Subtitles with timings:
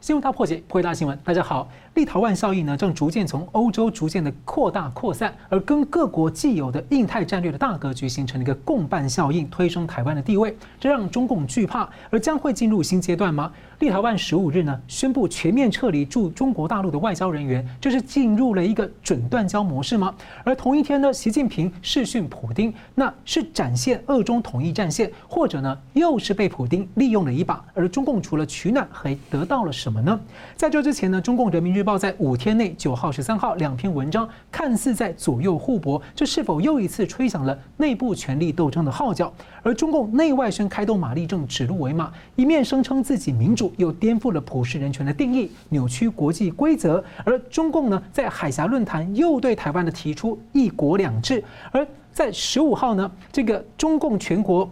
[0.00, 1.18] 新闻大破解，破解大新闻。
[1.24, 13.50] 大家好，立陶宛效应呢，正逐渐从欧洲逐渐的扩大扩散，而跟各国既有的印太战略的大格局形成了一个共伴效应，推升台湾的地位，这让中共惧怕，而将会进入新阶段吗？
[13.80, 20.14] 立陶宛十五日呢，宣布全面撤离驻中国大陆的外交人员，这是进入了一个准断交模式吗？
[20.44, 27.64] 而同一天呢，习近平视讯普丁，那是展现俄中统一战线，或者呢，又是被普丁利用了一把？
[27.74, 29.87] 而中共除了取暖，还得到了什？
[29.88, 30.20] 什么呢？
[30.54, 39.32] 在这之前呢，中共人民日报在五天内九号、十三号两篇文章，看似在左右互搏，这是否又一次吹响了内部权力斗争的号角？
[39.62, 47.02] 而中共内外宣开动马力正指鹿为马，一面声称自己民主，又颠覆了普世人权的定义，扭曲国际规则。
[47.24, 51.42] 而中共呢，在海峡论坛又对台湾的提出“一国两制”。
[51.72, 54.70] 而在十五号呢，这个中共全国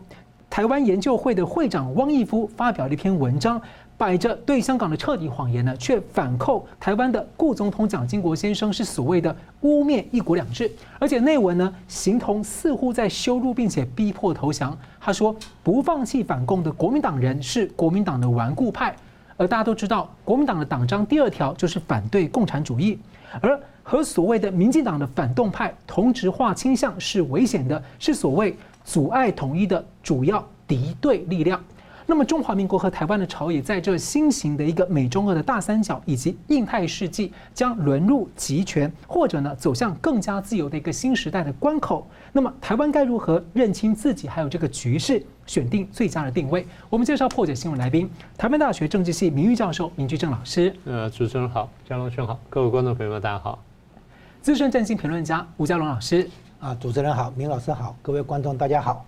[0.50, 3.58] 台湾研究会的会长汪义夫发表了一篇文章。
[3.98, 14.76] 摆着对香港的彻底谎言呢，却反扣台湾的顾总统蒋经国先生是所谓的污蔑“一国两制”，而且内文呢，形同似乎在羞辱并且逼迫投降。
[15.00, 18.94] 他说：“不放弃反共的国民党人是国民党的顽固派。”
[19.38, 22.98] 而大家都知道，国民党的党章第二条就是反对共产主义，
[23.40, 31.62] 而和所谓的民进党的反动派同质化倾向是危险的，是所谓阻碍统一的主要敌对力量。
[32.08, 42.08] 那么，中华民国和台湾的朝野在这新型的一个美中俄的大三角以及印太世纪，将沦入集权，或者呢走向更加自由的一个新时代的关口。
[42.32, 46.64] 那么，台湾该如何认清自己，还有这个局势，选定最佳的定位？
[46.88, 50.72] 我们介绍破解新闻来宾，台湾大学政治系名誉教授明居正老师。
[50.84, 53.58] 呃，主持人好，嘉龙兄好，各位观众朋友们大家好。
[54.40, 56.30] 资深政经评论家吴佳龙老师。
[56.60, 59.04] 啊，主持人好，明老师好，各位观众大家好。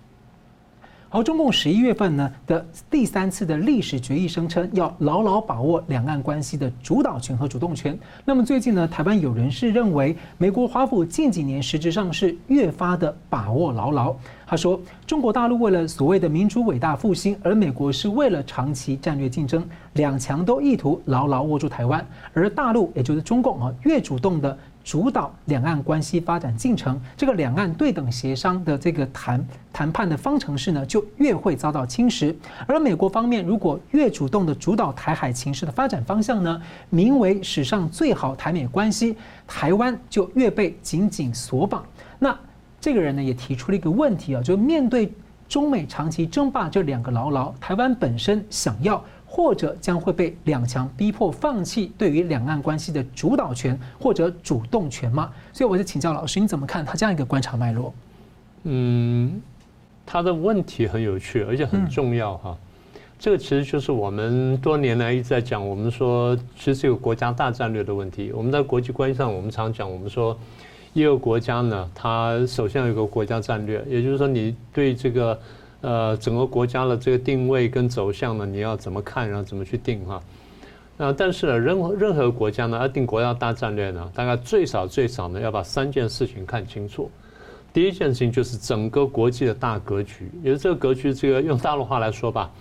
[1.11, 7.97] 而，中共十一月份呢的第三次的历史决议声称要牢牢把握两岸关系的主导权和主动权。
[8.23, 14.15] 那么最近呢，台湾有人士认为，美国华府近几年实质上是越发的把握牢牢。
[14.45, 24.55] 他说，中国大陆为了所谓的民主伟大复兴，而美国是为了长期战略竞争，两强都意图牢牢握住台湾，而大陆也就是中共啊，越主动的。
[24.89, 32.33] 主导两岸关系发展进程，这个两岸对等协商的这个谈谈判的方程式呢，就越会遭到侵蚀。
[32.65, 41.85] 而美国方面如果越主动的主导台海情势的发展方向呢，名为史上最好台美关系，台湾就越被紧紧锁绑。
[42.17, 42.35] 那
[42.81, 45.13] 这个人呢，也提出了一个问题啊，就面对
[45.47, 48.99] 中美长期争霸这两个牢牢，台湾本身想要。
[49.31, 55.31] 或者将会被两强逼迫放弃对于两岸关系的主导权或者主动权吗？
[55.53, 57.93] 所以我就请教老师，你怎么看他这样一个观察脉络？
[58.63, 59.39] 嗯，
[60.03, 62.57] 他的问题很有趣，而且很重要哈。
[63.19, 68.31] 这个其实就是我们多年来一直在讲，我们说其实是有国家大战略的问题。
[68.33, 70.35] 我们在国际关系上，我们常讲，我们说
[70.93, 75.39] 一个国家呢，它首先有一个国家战略，也就是说你对这个。
[75.81, 80.21] 呃，整个国家的这个定位跟走向呢，你要怎么看，然后怎么去定哈？
[80.97, 87.09] 那但是呢，任何任何国家呢，要定国家大战略呢，大概最少最少呢，要把三件事情看清楚。
[87.71, 92.51] 第一件事情就是整个国际的大格局，也就是这个格局，这个用大陆话来说吧，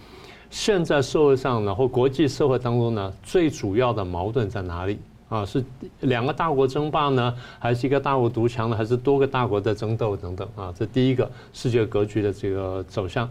[0.51, 4.99] 现在社会上呢，或国际社会当中呢，最主要的矛盾在哪里？
[5.29, 5.63] 啊，是
[6.01, 10.73] 两个大国争霸呢，还是一个大国独强呢，还是多个大国在争斗等等啊？
[10.77, 13.29] 这第一个世界格局的这个走向。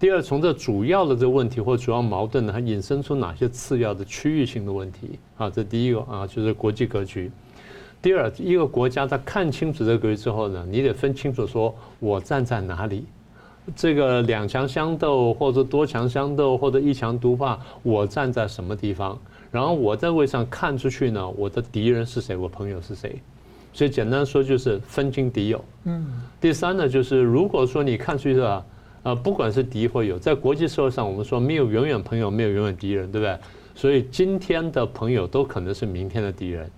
[0.00, 5.50] 第二，从这主要的这个问题或主要矛盾呢，它引申出哪些次要的区域性的问题啊？
[5.50, 7.30] 这第一个啊，就是国际格局。
[8.00, 13.04] 第二，一个国家在看清楚这个格局之后呢，你得分清楚说我站在哪里。
[13.76, 19.18] 这个两强相斗，或者多强相斗，或者一强独霸，我站在什么地方？
[19.50, 23.20] 然后我在位上看出去呢，我的敌人是谁，我朋友是谁，
[23.72, 25.64] 所以简单说就是分清敌友。
[25.84, 26.22] 嗯。
[26.40, 28.64] 第三呢，就是如果说你看出去啊，
[29.04, 33.38] 呃，不管是敌或友，在国际社会上，我们说没有永远朋友，没有永远敌人，对不对？
[33.74, 36.70] 所以今天的朋友都可能是明天的敌人，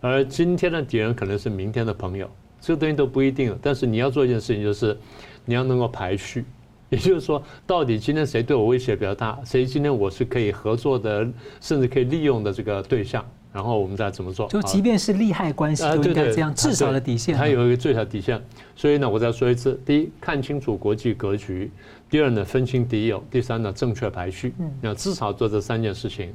[0.00, 2.30] 而今天的敌人可能是明天的朋友，
[2.60, 3.58] 这个东西都不一定。
[3.60, 4.96] 但是你要做一件事情，就是
[5.44, 6.44] 你要能够排序。
[6.88, 9.38] 也就是说，到底今天谁对我威胁比较大？
[9.44, 11.26] 谁今天我是可以合作的，
[11.60, 13.24] 甚至可以利用的这个对象？
[13.52, 14.46] 然后我们再怎么做？
[14.48, 17.34] 就即便是利害关系，都应该这样，至少的底线。
[17.34, 18.40] 它有一个最小底线。
[18.76, 21.70] 所以呢，我再说一次：第一，看清楚国际格局；
[22.10, 24.54] 第二呢，分清敌友；第三呢，正确排序。
[24.82, 26.34] 那至少做这三件事情。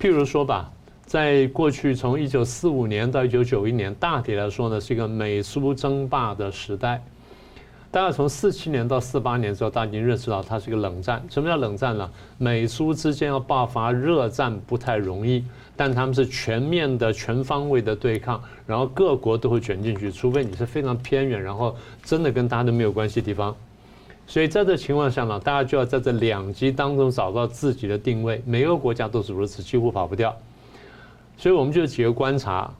[0.00, 0.70] 譬如说吧，
[1.06, 7.02] 在过去从一九四五年到一九九一年，大体来说呢，是一个美苏争霸的时代。
[7.92, 11.22] 大概从四七年到四八年之后，大家已经认识到它是一个冷战。
[11.28, 12.10] 什么叫冷战呢？
[12.38, 15.44] 美苏之间要爆发热战不太容易，
[15.76, 23.54] 但他们是全面的、全方位的对抗，然后各国都会卷进去，除非你是非常偏远，然后真的跟大家都没有关系的地方。
[24.26, 28.40] 所以在这情况下呢，大家就要在这两极当中找到自己的定位。
[28.46, 30.34] 每个国家都是如此，几乎跑不掉。
[31.36, 32.72] 所以我们就几个观察，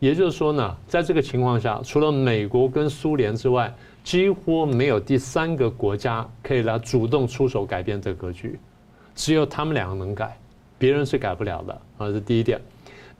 [0.00, 3.72] 也就是说呢，在这个情况下，除了美国跟苏联之外，
[4.08, 8.58] 几乎没有第三个国家可以来主动出手改变这个格局，
[9.14, 10.34] 只有他们两个能改，
[10.78, 12.10] 别人是改不了的啊。
[12.10, 12.58] 这第一点。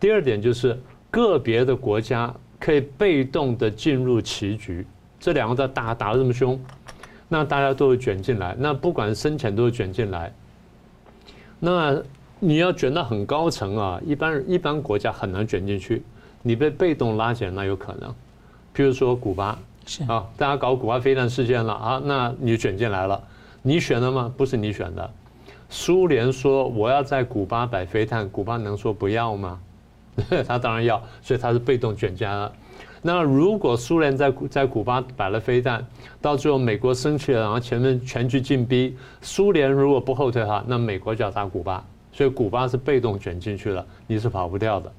[0.00, 0.80] 第二点就是
[1.10, 4.86] 个别的国家可以被动的进入棋局，
[5.20, 6.58] 这两个在打打得这么凶，
[7.28, 10.32] 那大家都会卷进来，那不管深浅都会卷进来。
[11.60, 12.02] 那
[12.40, 16.02] 你要卷到很高层啊，一般一般国家很难卷进去，
[16.40, 18.08] 你被被动拉起来那有可能，
[18.74, 19.58] 譬如说古巴。
[19.88, 23.18] 是啊，大家搞古巴飞弹事件了啊，那你卷进来了，
[23.62, 24.30] 你选的吗？
[24.36, 25.10] 不是你选的。
[25.70, 29.58] 苏联说我要在古巴摆飞弹，古巴能说不要吗？
[30.46, 32.52] 他当然要，所以他是被动卷进来了。
[33.00, 35.82] 那如果苏联在在古巴摆了飞弹，
[36.20, 41.82] 到最后美国生气了，然后前面全局进逼，苏联如果不后退的话，那美国就要打古巴，
[42.12, 44.92] 所以古巴是被动卷进去了，你是跑不掉的。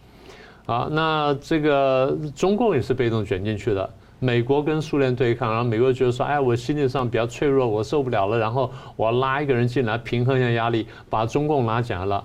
[0.66, 3.88] 啊，那这个中共也是被动卷进去的。
[4.20, 12.24] 美国跟苏联对抗，然后美国觉得说：“哎，我心理上比较脆弱，我受不了了。”然后我要拉一个人进来平衡一下压力，把中共拉进来了。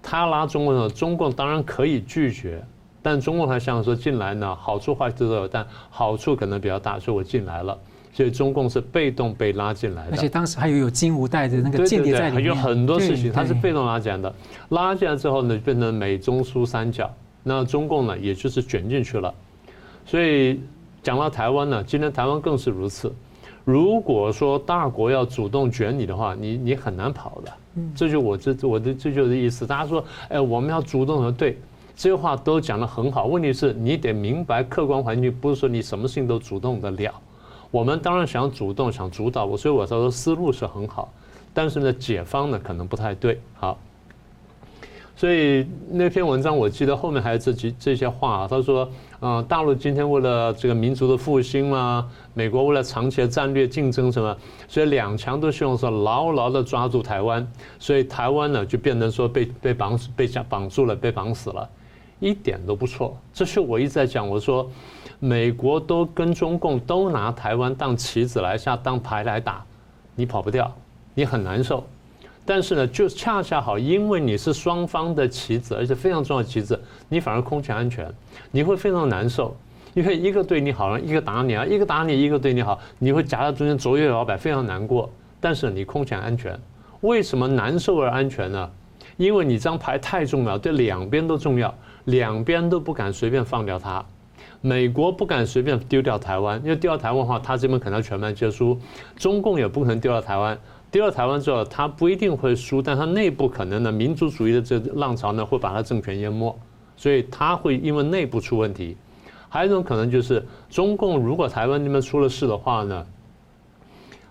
[0.00, 2.62] 他拉中共的时候，中共当然可以拒绝，
[3.02, 7.76] 但中共还想说进来呢，好处坏处都有，但好处可能比较大，所以我进来了。
[8.12, 10.12] 所以中共是被动被拉进来的。
[10.12, 14.32] 而且当时还有有金无代的那个间谍在里面，有很多事情他是被动拉进来的。
[14.68, 19.34] 拉进来之后呢，变成美中苏三角，那中共呢，也就是卷进去了。
[20.06, 20.60] 所以。
[21.04, 23.12] 讲到台湾呢，今天台湾更是如此。
[23.62, 27.52] 如果说大国要主动卷你的话，你你很难跑的。
[27.94, 29.66] 这就我这我的这就是意思。
[29.66, 31.58] 大家说，哎，我们要主动的，对，
[31.94, 33.26] 这些话都讲得很好。
[33.26, 37.12] 问题是你得明白客观环境，不是说你什么事情都主动得了。
[37.70, 41.12] 我们当然想主动，想主导，我所以我说思路是很好，
[41.52, 43.38] 但是呢，解方呢可能不太对。
[43.52, 43.78] 好。
[45.16, 48.88] 所以那篇文章我记得后面还有这几这些话啊，他说，
[49.26, 54.36] 嗯，大陆今天为了这个民族的复兴嘛，美国为了长期的战略竞争什么，
[54.68, 61.66] 所以两强都希望说牢牢的抓住台湾，所以台湾呢就变成说被被绑死被绑住了被绑死了，
[62.20, 63.16] 一点都不错。
[63.32, 64.70] 这是我一直在讲，我说
[65.20, 69.64] 美国都跟中共都拿台湾当棋子来下当牌来打，
[70.14, 70.70] 你跑不掉，
[71.14, 71.82] 你很难受。
[72.46, 78.06] 但是呢，就恰恰好，因为你是双方的棋子，而且非常重要的棋子，你反而空前安全，
[78.50, 79.56] 你会非常难受，
[79.94, 85.10] 因为一个对你好，一个打你啊，一个打你，一个对你好，你会夹在中间左右摇摆，非常难过。
[85.40, 86.58] 但是你空前安全，
[87.00, 88.70] 为什么难受而安全呢？
[89.16, 91.74] 因为你这张牌太重要，对两边都重要，
[92.04, 94.04] 两边都不敢随便放掉它。
[94.60, 98.76] 美国不敢随便丢掉台湾，因为丢掉台湾的话，他这边可能要全盘皆输；
[99.16, 100.58] 中共也不可能丢掉台湾。
[100.94, 106.56] 丢了台湾之后，他不一定会输，但他内部可能呢，民族主义的这浪潮呢，会把他政权淹没，
[106.96, 108.96] 所以他会因为内部出问题。
[109.48, 113.04] 还有一种可能就是，中共如果台湾那边出了事的话呢，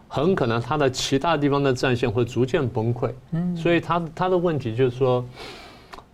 [0.08, 3.12] 很可能他的其他地方的战线会逐渐崩溃。
[3.32, 5.26] 嗯，所以他他的问题就是说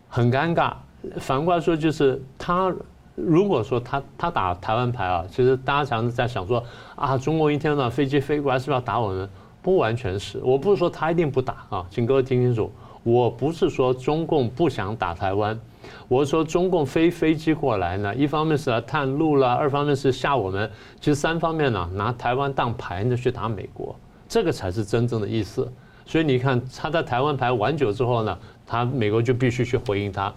[0.07, 0.73] 很尴尬。
[1.17, 2.73] 反过来说，就是他
[3.13, 6.63] 如果说他他打台湾牌啊，其实大家常常在想说
[6.95, 9.29] 啊，中国一天到飞机飞过来，是不是要打我们？
[9.61, 12.71] 不完全是，我不是说他一定不打啊，请各位听清楚，
[13.03, 15.59] 我不是说中共不想打台湾，
[16.07, 23.95] 我是说中共飞飞机过来呢，一方面是来探路了，二方面是吓我们，其实三方面呢，拿台湾当牌呢去打美国，
[24.27, 25.69] 这个才是真正的意思。
[26.05, 30.33] 所以你看他在台湾牌玩久之后呢，他美国就必须去回应他。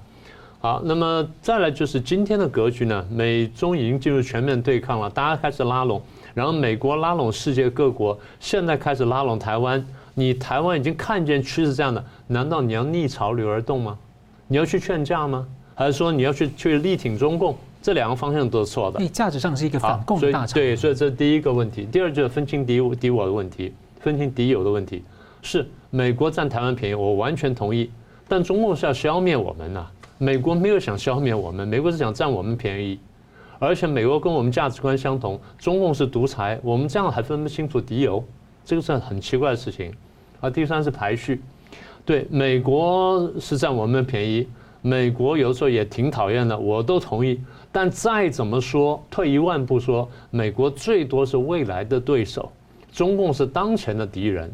[0.61, 6.01] 好，那么再来就是今天的格局呢，美中已经进入全面对抗了，大家开始拉拢。
[6.35, 9.85] 然后美国拉拢世界各国，现在开始拉拢台湾。
[10.15, 13.97] 你台湾已经看见趋势这样的，难道你要逆潮流而动吗？
[14.47, 15.47] 你要去劝架吗？
[15.75, 17.57] 还是说你要去去力挺中共？
[17.81, 19.01] 这两个方向都是错的。
[19.01, 20.55] 你价值上是一个反共的大场。
[20.55, 21.87] 对，所以这是第一个问题。
[21.91, 25.03] 第二就是分清敌敌我的问题，分清敌友的问题。
[25.41, 27.91] 是美国占台湾便宜，我完全同意。
[28.29, 33.01] 但中共是要消灭我们呐、啊，美国没有想消灭我们，美国是想占我们便宜。
[33.63, 38.25] 而且美国跟我们价值观相同，中共是独裁，我们这样还分不清楚敌友，
[38.65, 39.93] 这个是很奇怪的事情。
[40.41, 41.41] 而第三是排序，
[42.05, 44.49] 对，美国是占我们便宜，
[44.81, 47.41] 美国有时候也挺讨厌的，我都同意。
[47.71, 52.51] 但再怎么说，退一万步说，美国最多是未来的对手，
[52.91, 54.53] 中共是当前的敌人。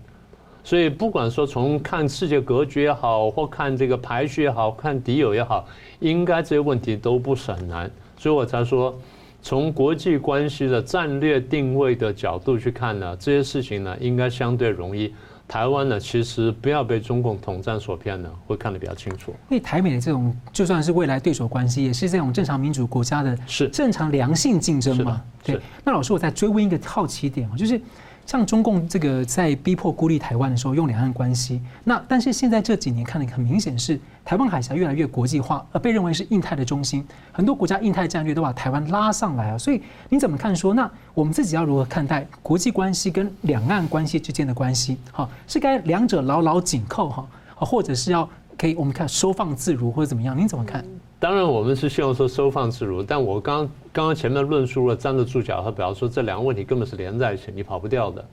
[0.63, 5.67] 所以不管说从看世界格局也好，或看这个排序也好，看敌友也好，
[5.99, 7.91] 应该这些问题都不是很难。
[8.19, 8.99] 所以我才说，
[9.41, 15.15] 从国际关系的战略定位的角度去看呢，这些事情呢，应该相对容易。
[15.47, 19.33] 台湾呢，其实不要被中共统战所骗呢，会看得比较清楚。
[19.49, 25.23] 因为台美的这种就算是未来对手关系，也是这种正常民主国家的，是正常良性竞争嘛？
[25.43, 25.59] 对。
[25.85, 27.81] 那老师，我再追问一个好奇点啊，就是。
[28.29, 31.63] 像中共这个在逼迫孤立台湾的时候，用两岸关系。
[31.85, 37.03] 那但是现在这几年看的很明显是，台湾海峡越来越国际化，而被认为是印太的中心。
[37.33, 39.57] 很多国家印太战略都把台湾拉上来啊。
[39.57, 39.81] 所以
[40.11, 40.75] 你怎么看说？
[40.75, 44.99] 那我们自己要如何看待国际关系跟两岸关系之间的关系？
[45.11, 50.37] 哈，是该两者牢牢紧扣哈，或者是要可以我们看收放自如或者怎么样？
[50.37, 50.85] 您怎么看？
[51.21, 58.25] 当然，我们是希望说收放自如，但我刚刚刚前面论述了站得住脚，他表示说这两个问题根本是连在一起，你跑不掉的。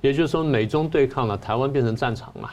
[0.00, 2.50] 也就是说，美中对抗了，台湾变成战场了？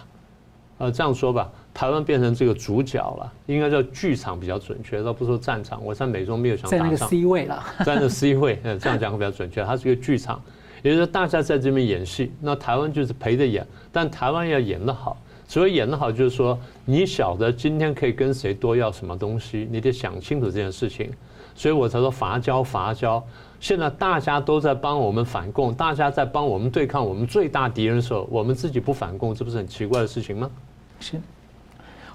[0.80, 5.86] 呃，这样说吧，台湾变成这个主角了，应该叫剧场比较准确，倒不说战场。
[5.86, 9.64] 我在美中没有想打仗， 在那个 C 位了，在那 C 位，嗯，这样讲会比较准确。
[9.64, 10.42] 它是一个剧场，
[10.82, 15.16] 也就是说大家在这边演戏，那台湾就是陪着演，但台湾要演得好。
[15.48, 21.12] 所以演得好，就是说你晓得今天可以跟谁多要什么东西，你得想清楚这件事情。
[21.54, 23.24] 所以我才说伐交伐交。
[23.60, 30.52] 现在大家都在帮我们反共，大家在帮我们对抗我们最大敌人的时候，我们自己不反共，这不是很奇怪的事情吗？
[31.00, 31.20] 是。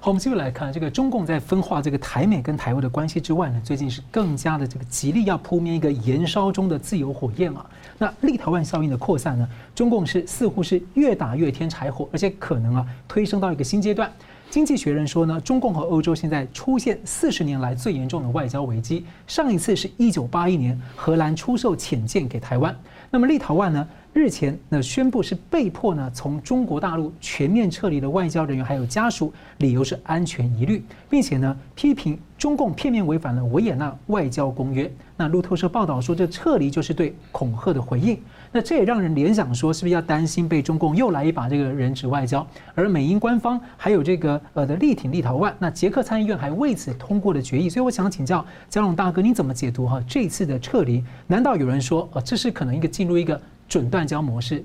[0.03, 7.63] 好，我们继续来看这个中共在分化这个台美跟台湾的关系之外呢，最近是更加的这个极力要扑灭一个燃烧中的自由火焰啊。
[7.99, 14.11] 那立陶宛效应的扩散呢，中共是似乎是越打越添柴火，而且可能啊推升到一个新阶段。
[14.49, 22.75] 经济学人说呢，中共和欧洲现在出现四十年来最严重的外交危机，上一次是一九八一年荷兰出售潜舰给台湾。
[23.11, 23.87] 那么立陶宛呢？
[24.13, 34.91] 日前，那宣布是被迫呢从中国大陆全面撤离的外交人员还有家属，理由是安全疑虑，并且呢批评中共片面违反了维也纳外交公约。
[35.15, 38.19] 那路透社报道说，这撤离就是对恐吓的回应。
[38.51, 42.45] 那这也让人联想说，是不是要担心被中共又来一把这个人质外交？
[42.75, 47.69] 而美英官方还有这个呃的力挺立陶宛，那捷克参议院还为此通过了决议。
[47.69, 51.01] 所以我想请教嘉龙大哥，你怎么解读哈这次的撤离？
[51.27, 53.39] 难道有人说，呃这是可能一个进入一个？
[53.71, 54.61] 准断交模式，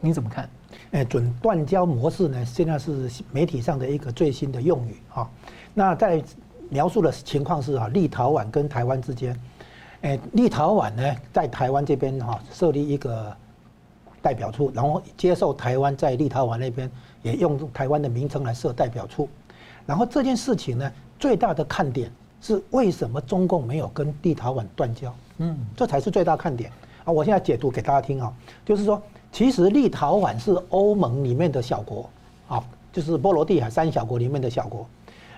[0.00, 0.50] 你怎么看？
[0.90, 2.44] 哎，准断交模式呢？
[2.44, 5.30] 现在是媒体上的一个最新的用语哈。
[5.74, 6.20] 那在
[6.68, 9.40] 描述的情况是啊，立陶宛跟台湾之间，
[10.00, 13.32] 哎，立陶宛呢在台湾这边哈设立一个
[14.20, 16.90] 代表处，然后接受台湾在立陶宛那边
[17.22, 19.28] 也用台湾的名称来设代表处。
[19.86, 22.10] 然后这件事情呢，最大的看点
[22.40, 25.14] 是为什么中共没有跟立陶宛断交？
[25.36, 26.72] 嗯，这才是最大看点。
[27.10, 28.32] 我现在解读给大家听啊，
[28.64, 29.00] 就是说，
[29.32, 32.08] 其实立陶宛是欧盟里面的小国，
[32.48, 32.62] 啊，
[32.92, 34.86] 就是波罗的海三小国里面的小国。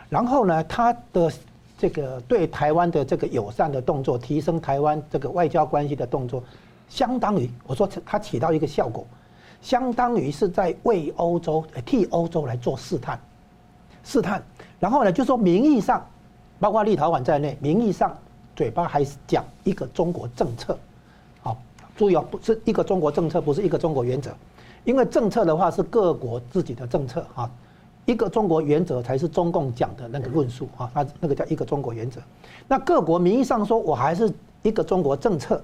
[0.09, 1.33] 然后呢，他的
[1.79, 6.43] 这个对台湾的这个友善的动作，提升台湾这个外交关系的动作，
[6.89, 9.07] 相当于我说它起到一个效果，
[9.63, 13.19] 相当于是在为欧洲替欧洲来做试探，
[14.03, 14.43] 试探。
[14.81, 16.05] 然后呢，就说名义上，
[16.59, 18.17] 包括立陶宛在内，名义上
[18.57, 20.77] 嘴巴还是讲一个中国政策。
[22.01, 24.31] 注意哦，不是一个中国政策，不是一个中国原则，
[24.85, 27.51] 因为政策的话是各国自己的政策啊，
[28.07, 32.19] 一个中国原则才是中共讲的那个论述啊，那那个叫一个中国原则。
[32.67, 35.63] 那各国名义上说我还是一个中国政策，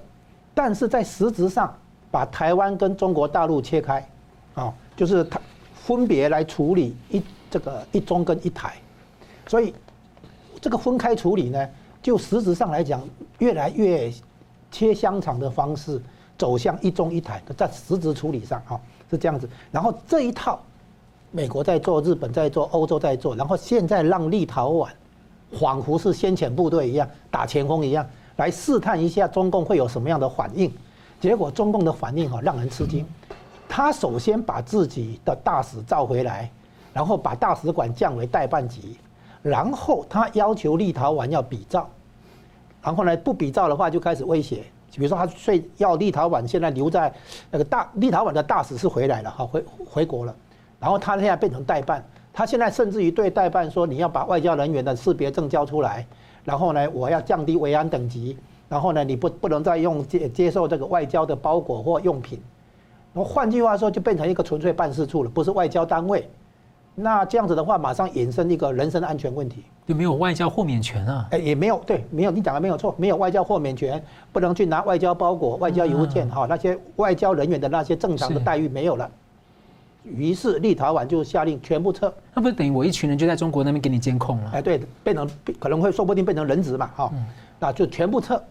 [0.53, 1.75] 但是在实质上
[2.11, 4.07] 把台湾跟中国大陆切开，
[4.53, 5.41] 啊，就是它
[5.73, 8.75] 分别来处理一这个一中跟一台，
[9.47, 9.73] 所以
[10.61, 11.67] 这个分开处理呢，
[11.99, 13.01] 就实质上来讲
[13.39, 14.13] 越来越
[14.71, 15.99] 切香肠的方式。
[16.37, 18.79] 走向一中一台，在实质处理上，哈
[19.09, 19.49] 是这样子。
[19.71, 20.59] 然后这一套，
[21.31, 23.35] 美国在做，日本在做，欧洲在做。
[23.35, 24.89] 然后现在让立陶宛，
[25.59, 30.71] 仿佛是先遣部队一样，打前锋一样，来试探一下中共会有什么样的反应。
[31.19, 33.05] 结果中共的反应哈让人吃惊。
[33.67, 36.49] 他首先把自己的大使召回来，
[36.93, 38.97] 然后把大使馆降为代办级，
[39.41, 41.89] 然后他要求立陶宛要比照，
[42.81, 44.63] 然后呢不比照的话就开始威胁。
[44.97, 47.13] 比如说，他睡要立陶宛现在留在
[47.51, 50.35] 那个大立陶宛的大使是回来了哈，回回国了，
[50.79, 56.05] 然后他现在变成代办，他现在甚至于对代办说，你要把外交人员的识别证交出来，
[56.43, 58.37] 然后呢，我要降低维安等级，
[58.67, 62.41] 然后呢，你不不能再用接接受这个外交的包裹或用品，
[63.13, 66.27] 然后换句话说，就变成一个纯粹办事处了，不是外交单位。
[66.99, 71.27] 那这样子的话，马上衍生一个人身安全问题，就没有外交豁免权啊？
[71.29, 79.07] 哎，也没有，对，没有，你讲的没有错，没有外交豁免权，不能去拿外交包裹、外交邮件，哈、嗯，那些外交人员的那些正常的待遇没有了。
[80.03, 84.51] 于是立陶宛就下令全部撤，那不是等于我一群人就在中国那边给你监控了？
[84.55, 87.13] 哎，对，变成可能会说不定变成人质嘛，哈，
[87.59, 88.41] 那就全部撤，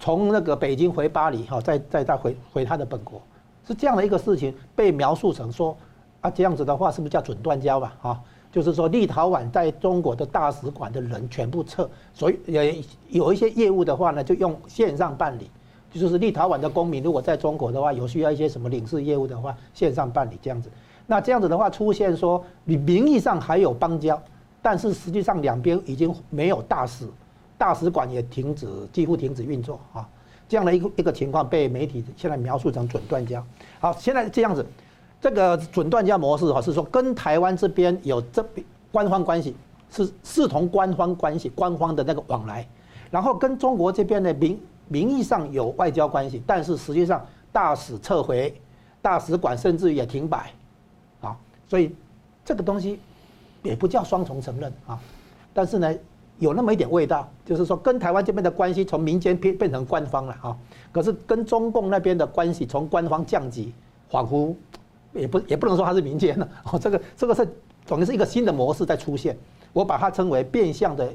[0.00, 3.22] 从那个北京回巴黎，哈，再再再回回他的本国，
[3.64, 5.76] 是这样的一个事情，被描述成说，
[6.20, 7.96] 啊，这样子的话是不是叫准断交吧？
[8.00, 8.22] 哈，
[8.52, 15.50] 就是说立陶宛在中国的大使馆的人全部撤，所以也有一些业务的话呢，就用线上办理。
[15.92, 20.70] 就是立陶宛的公民，如果在中国的话，有需要一些什么领事业务的话，线上办理这样子。
[21.04, 24.22] 那这样子的话，出现说你名义上还有邦交，
[24.62, 27.08] 但是实际上两边已经没有大使，
[27.58, 30.08] 大使馆也停止，几乎停止运作啊。
[30.48, 33.44] 这样的一个一个情况被媒体现在描述成准断交。
[33.80, 34.64] 好，现在这样子，
[35.20, 38.44] 这个准断交模式哈，是说跟台湾这边有这
[38.90, 39.54] 官方关系，
[39.90, 42.66] 是视同官方关系，官方的那个往来，
[43.10, 44.58] 然后跟中国这边的名。
[44.92, 48.52] 名义上有外交关系，但是实际上大使撤回，
[49.00, 50.50] 大使馆甚至也停摆，
[51.20, 51.36] 啊，
[51.68, 51.94] 所以
[52.44, 52.98] 这个东西
[53.62, 54.98] 也不叫双重承认啊，
[55.54, 55.94] 但是呢，
[56.40, 60.58] 有那么一点味道，就是说跟台湾这边的关系从民间变变成官方了啊，
[60.90, 63.72] 可是跟中共那边的关系从官方降级，
[64.10, 64.52] 恍惚
[65.12, 67.46] 也不也不能说它是民间了， 哦，这个这个是
[67.86, 69.36] 等于是一个新的模式在出现，
[69.72, 71.10] 我把它称为变相的。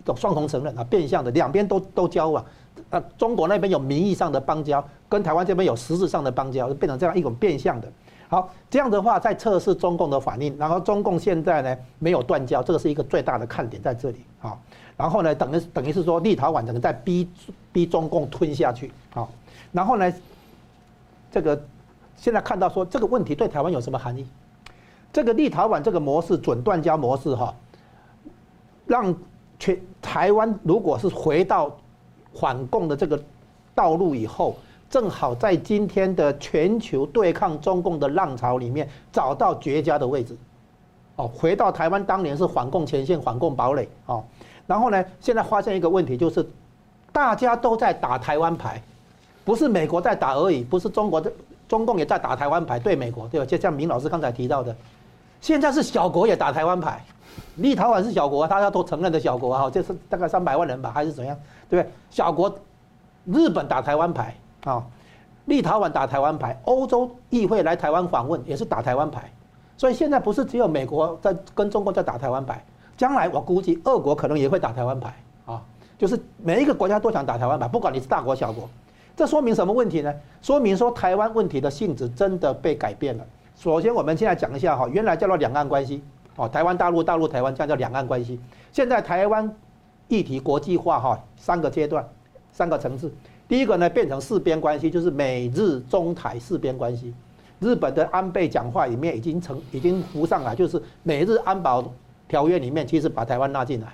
[0.00, 2.44] 一种双重承认啊，变相的两边都都交往，
[2.90, 7.86] 啊，中国那边有名义上的邦交，跟台湾这边有实质上的邦交，就变成这样一种变相的。
[8.26, 14.58] 好，这样的话在测试中共的反应，然后中共现在呢没有断交，这个是一个最大的看点在这里啊。
[14.96, 17.28] 然后呢，等于等于是说立陶宛可能在逼
[17.70, 19.28] 逼中共吞下去啊。
[19.70, 20.12] 然后呢，
[21.30, 21.62] 这个
[22.22, 24.24] 现在看到说这个问题对台湾有什么含义？
[25.12, 27.52] 这个立陶宛这个模式准断交模式哈，
[28.86, 29.12] 让。
[29.58, 31.70] 全台湾如果是回到
[32.34, 33.22] 反共的这个
[33.76, 34.56] 道路以后，
[34.90, 40.36] 正好在今天的全球对抗中共的浪潮里面找到绝佳的位置。
[41.14, 43.88] 哦，回到台湾当年是反共前线、反共堡垒。
[44.06, 44.24] 哦，
[44.66, 46.44] 然后呢，现在发现一个问题，就是
[47.12, 48.82] 大家都在打台湾牌，
[49.44, 51.32] 不是美国在打而已，不是中国的
[51.72, 53.46] 中共也在打台湾牌对美国，对吧？
[53.46, 54.76] 就像明老师刚才提到的，
[55.40, 57.02] 现在是小国也打台湾牌。
[57.56, 61.34] 立陶宛是小国，大家都承认的小国哈，这是大概三百万人吧，还是怎样？
[61.70, 61.90] 对不对？
[62.10, 62.54] 小国，
[63.24, 64.84] 日本打台湾牌啊，
[65.46, 69.32] 立陶宛打台湾牌，欧洲议会来台湾访问也是打台湾牌，
[69.78, 72.62] 所以现在不是只有美国在跟中国在打台湾牌，
[72.98, 75.14] 将来我估计俄国可能也会打台湾牌
[75.46, 75.62] 啊，
[75.96, 78.68] 就是每一个国家都想打台湾牌，不管你是大国小国，
[79.16, 80.12] 这说明什么问题呢？
[80.40, 83.26] 说明说台湾问题的性质真的被改变了。
[83.56, 86.02] 首先，我们现在讲一下哈，原来叫做两岸关系。
[86.36, 88.40] 哦，台湾大陆、大陆台湾，这样叫两岸关系。
[88.72, 89.54] 现在台湾
[90.08, 92.06] 议题国际化哈，三个阶段，
[92.52, 93.12] 三个层次。
[93.46, 97.12] 第一个呢，变成四边关系，就是美日中台四边关系。
[97.60, 101.84] 日本的安倍讲话里面已经成已经浮上来，就是美日安保
[102.26, 103.88] 条约里面其实把台湾纳进来。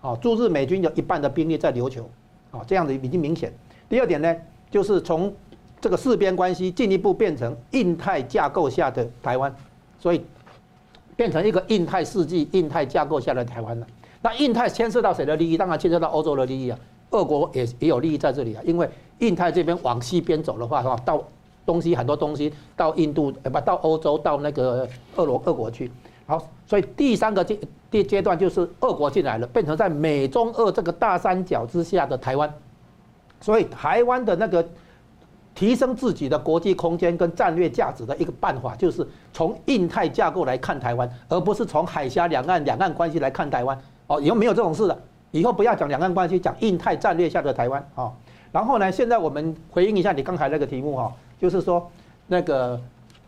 [0.00, 2.10] 哦，驻日美军有一半的兵力在琉球。
[2.50, 3.52] 哦，这样子已经明显。
[3.88, 4.36] 第二点呢，
[4.70, 5.34] 就是从
[5.80, 9.54] 这个四边关系进一步变成印太架构下的台湾，
[9.98, 10.24] 所以。
[11.16, 13.86] 变成一个印太世纪、印太架构下的台湾了。
[14.20, 15.56] 那印太牵涉到谁的利益？
[15.56, 16.76] 当然牵涉到欧洲的利益啊。
[17.10, 18.62] 俄国也也有利益在这里啊。
[18.66, 21.22] 因为印太这边往西边走的话，哈，到
[21.64, 25.88] 东西很多东西到印度，呃，不到欧洲，到那个俄罗俄国去。
[26.26, 27.56] 好，所以第三个阶
[27.88, 32.52] 第阶段就是俄国进来了，变成在美中俄这个大三角之下的台湾。
[33.44, 34.66] 所以台湾的那个。
[35.56, 43.80] 提升自己的国际空间跟战略价值的一个办法，就是从印太架构来看台湾，而不是从海峡两岸两岸关系来看台湾。
[44.08, 44.98] 哦，以后没有这种事了，
[45.30, 47.88] 以后不要讲两岸关系，讲印太战略下的台湾。
[47.94, 48.12] 哦，
[48.50, 51.88] 然后呢，现在我们回应一下你刚才那个题目哈，就是说
[52.26, 52.80] 那个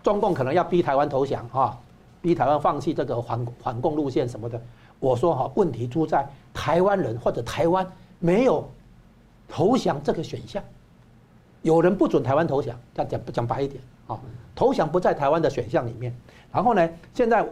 [0.03, 1.79] 中共可能要逼台湾投降哈，
[2.21, 4.61] 逼台湾放弃这个反反共路线什么的。
[4.99, 7.87] 我说哈，问题出在台湾人或者台湾
[8.19, 8.69] 没有
[9.49, 10.63] 投降这个选项。
[11.63, 14.19] 有人不准台湾投降，这样讲讲白一点啊，
[14.55, 16.15] 投降不在台湾的选项里面。
[16.53, 17.45] 然后呢，现在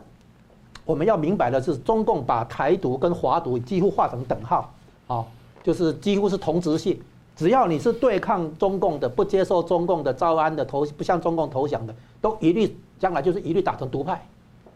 [0.85, 4.72] 我们要明白的是，中共把台独跟华独几乎画成等号，
[5.09, 5.24] 啊，
[5.62, 7.00] 就是几乎是同质性。
[7.35, 14.24] 只要你是对抗中共的、不接受中共的招安的、投不向中共投降的，都一律将来就是一律打成独派。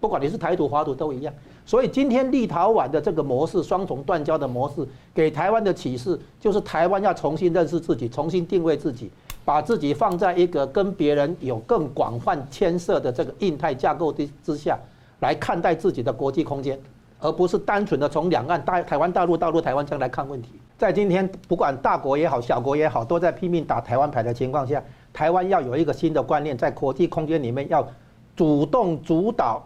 [0.00, 1.33] 不管你是台独、华独都一样。
[1.68, 9.11] 所以今天立陶宛的这个模式，双重断交的模式，给台湾的启示就是台湾要重新认识自己，重新定位自己。
[9.44, 14.78] 把自己放在一个跟别人有更广泛牵涉的这个印太架构之之下，
[15.20, 16.81] 来看待自己的国际空间，
[17.20, 20.52] 而不是单纯的从两岸大台湾大陆大陆台湾这样来看问题。
[20.78, 27.87] 在今天，不管大国也好，小国也好，都在拼命打台湾牌的情况下，台湾要有一个新的观念，在国际空间里面要
[28.35, 29.62] 主动主导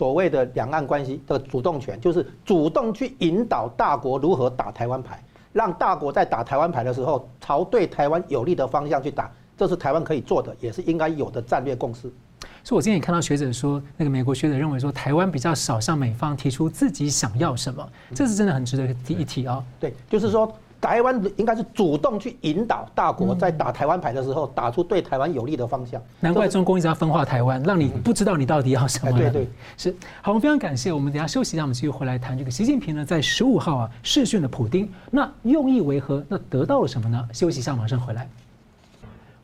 [0.00, 12.10] 所谓的两岸关系的主动权，就是主动去引导大国如何打台湾牌，让大国在打台湾牌的时候，朝对台湾有利的方向去打，这是台湾可以做的，也是应该有的战略共识。
[12.64, 19.62] 所以，我今天也看到学者说，那个美国学者认为说，台湾比较少向美方提出自己想要什么，这是真的很值得提一提啊。
[19.78, 26.00] 对，就是说，台湾应该是主动去引导大国在打台湾牌的时候，打出对台湾有利的方向。
[26.20, 29.12] 难怪中共一直要分化台湾，让你不知道你到底要什么。
[29.12, 29.94] 对对，是。
[30.22, 30.92] 好，我们非常感谢。
[30.92, 36.24] 我们等下休息一下，我们继续回来谈这个习近平呢，在十五号啊试训了普丁，那用意为何？
[36.28, 37.28] 那得到了什么呢？
[37.32, 38.28] 休息一下，马上回来。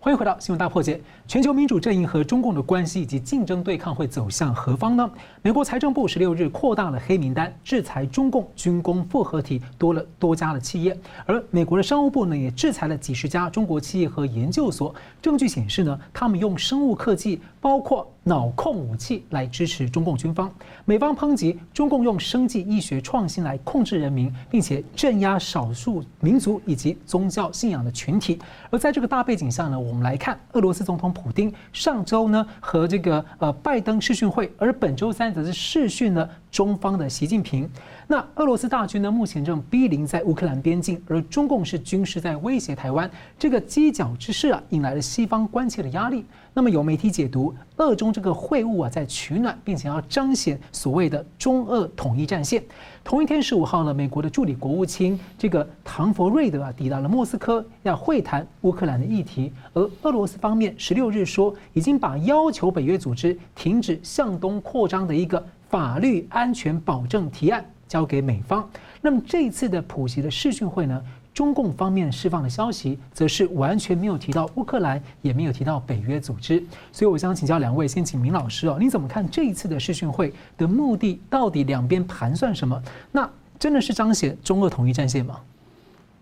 [0.06, 1.00] 欢迎回到新闻大破解。
[1.26, 5.10] 全球民主阵营和中共的关系以及竞争对抗会走向何方呢？
[5.42, 14.94] 美国财政部十六日扩大了黑名单，制裁中共军工复合体多了多家的企业，而美国的商务部呢也制裁了几十家中国企业和研究所。
[15.20, 20.52] 证据显示呢，他们用生物科技，包括脑控武器来支持中共军方。
[20.84, 28.36] 美方抨击中共用生计医学创新来控制人民，并且镇压少数民族以及宗教信仰的群体。
[28.68, 37.68] 而在这个大背景下呢，我们来看俄罗斯总统普京上周呢和这个呃拜登视讯会，而本周三则是视讯呢中方的习近平。
[38.06, 46.24] 那俄罗斯大军呢目前正逼临在乌克兰边境，而中共是军事在威胁台湾，这个犄角之势啊引来了西方关切的压力。
[46.54, 52.64] 那么有媒体解读，俄中这个会晤啊在取暖，并且要彰显所谓的中俄统一战线。
[53.04, 59.52] 同一天十五号呢，美国的助理国务卿这个唐佛瑞德啊抵达了莫斯科，要会谈乌克兰的议题。
[59.74, 67.64] 而俄罗斯方面十六日说，已经把要求北约组织停止向东扩张的一个法律安全保证提案。
[67.88, 68.68] 交给美方。
[69.00, 71.00] 那么这一次的普习的视讯会呢，
[71.32, 76.60] 中共方面释放的消息，则是完全没有提到乌克兰，也没有提到北约组织。
[76.90, 81.20] 所以我想请教两位，先请明老师哦，你怎么看这一次的视讯会的目的？
[81.30, 82.82] 到底两边盘算什么？
[83.12, 85.40] 那真的是彰显中俄统一战线吗？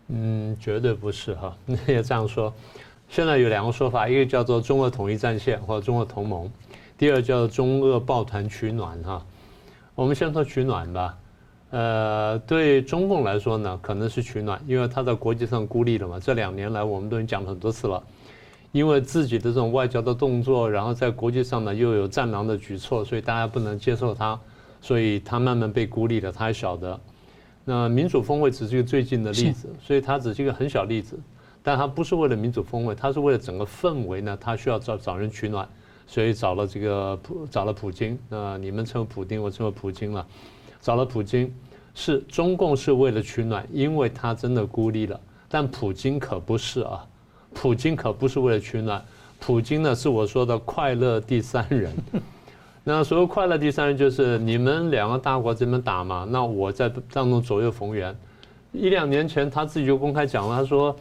[0.08, 1.56] 嗯，绝对不是哈。
[1.64, 2.52] 你也这样说。
[3.08, 6.50] 现在有两个说法，一个叫做中俄统一战线或者中俄同盟，
[6.98, 9.24] 第二叫做中俄抱团取暖哈。
[9.94, 11.18] 我们先说取暖吧。
[11.70, 16.18] 呃，对中共来说呢，可能是取暖，因为他在国际上孤立了嘛。
[16.20, 18.02] 这两年来，我们都已经讲了很多次了，
[18.72, 24.38] 因为自己的这种外交的动作，然后在国际上呢又有战狼的举措，所以大家不能接受他，
[24.80, 26.30] 所以他慢慢被孤立了。
[26.30, 27.00] 他还晓得，
[27.64, 31.18] 那民主峰会只是一个最近的例子，所以他只是一个很小例子，
[31.62, 35.68] 但他不是为了民主峰会，他是为了整个氛围呢，他需要找找人取暖，
[36.06, 40.26] 所以找了这个普找了普京，那你们称为普丁，我称为普京了。
[40.80, 41.52] 找了普京，
[41.94, 45.18] 是中共是为了取暖，因为他真的孤立了。
[45.48, 47.06] 但普京可不是啊，
[47.54, 49.02] 普京可不是为了取暖，
[49.40, 51.92] 普京呢是我说的快乐第三人。
[52.86, 58.14] 那所谓快乐第三人，就是你们两个大国这边打嘛，那我在当中左右逢源。
[58.72, 60.94] 一两年前他自己就公开讲了，他说，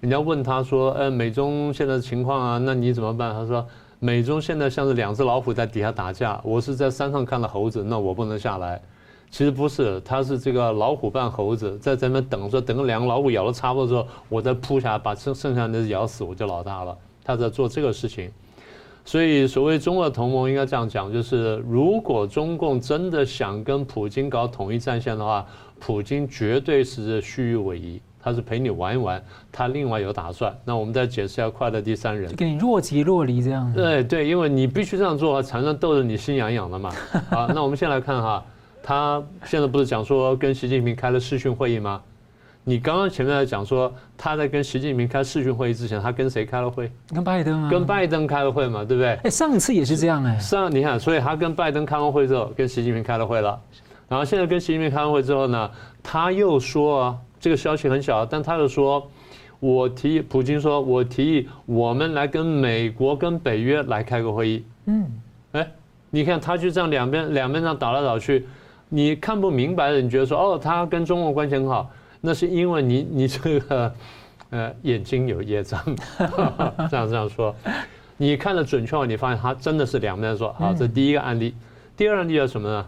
[0.00, 3.32] 人家问他说，呃，美中现在的情况啊，那你怎么办？
[3.32, 3.66] 他说，
[4.06, 8.80] 美中现在像是两只老虎在底下打架，我是在山上看到猴子，那我不能下来。
[9.32, 16.96] 其实不是，他是这个老虎扮猴子，在这边等着，等个两个老虎咬了差不多之后，我再扑下来把剩剩下的咬死，我就老大了。
[17.24, 18.30] 他在做这个事情，
[19.04, 25.44] 所以所谓中俄同盟应该这样讲，就是如果中共真的想跟普京搞统一战线的话，
[25.80, 30.52] 普京绝对是虚与委蛇，他是陪你玩一玩，他另外有打算。
[30.64, 33.80] 那我们再解释一下快乐第三人，就给你若即若离这样子。
[33.80, 36.90] 对对，因为你必须这样做，才能逗得你心痒痒的嘛。
[37.30, 38.42] 好，那我们先来看哈。
[38.82, 42.02] 他现在不是讲说跟习近平开了视讯会议吗？
[42.64, 46.90] 你刚刚前面在讲说他在跟习近平开视讯会议之前，他跟谁开了会？
[47.14, 47.70] 跟拜登啊。
[47.70, 49.14] 跟拜登开了会嘛，对不对？
[49.22, 50.36] 哎，上一次也是这样哎。
[50.40, 53.56] 上你看，所以他跟拜登开完会之后，跟习近平开了会了。
[54.08, 55.68] 然后现在跟习近平开完会之后呢，
[56.00, 59.08] 他又说啊，这个消息很小，但他又说，
[59.60, 64.64] 我提议，普京说，我提议我们来跟美国跟北约来开个会议。
[64.86, 65.06] 嗯，
[65.52, 65.70] 哎，
[66.10, 68.44] 你看他就这样两边两边这样倒来倒去。
[68.88, 71.88] 你看不明白的，你觉得说哦，他跟中国关系很好，
[72.20, 73.94] 那是因为你你这个
[74.50, 75.80] 呃眼睛有业障，
[76.90, 77.54] 这样这样说，
[78.16, 80.52] 你看的准确，你发现他真的是两面说。
[80.54, 81.54] 好，这第一个案例，
[81.96, 82.86] 第二案例是什么呢？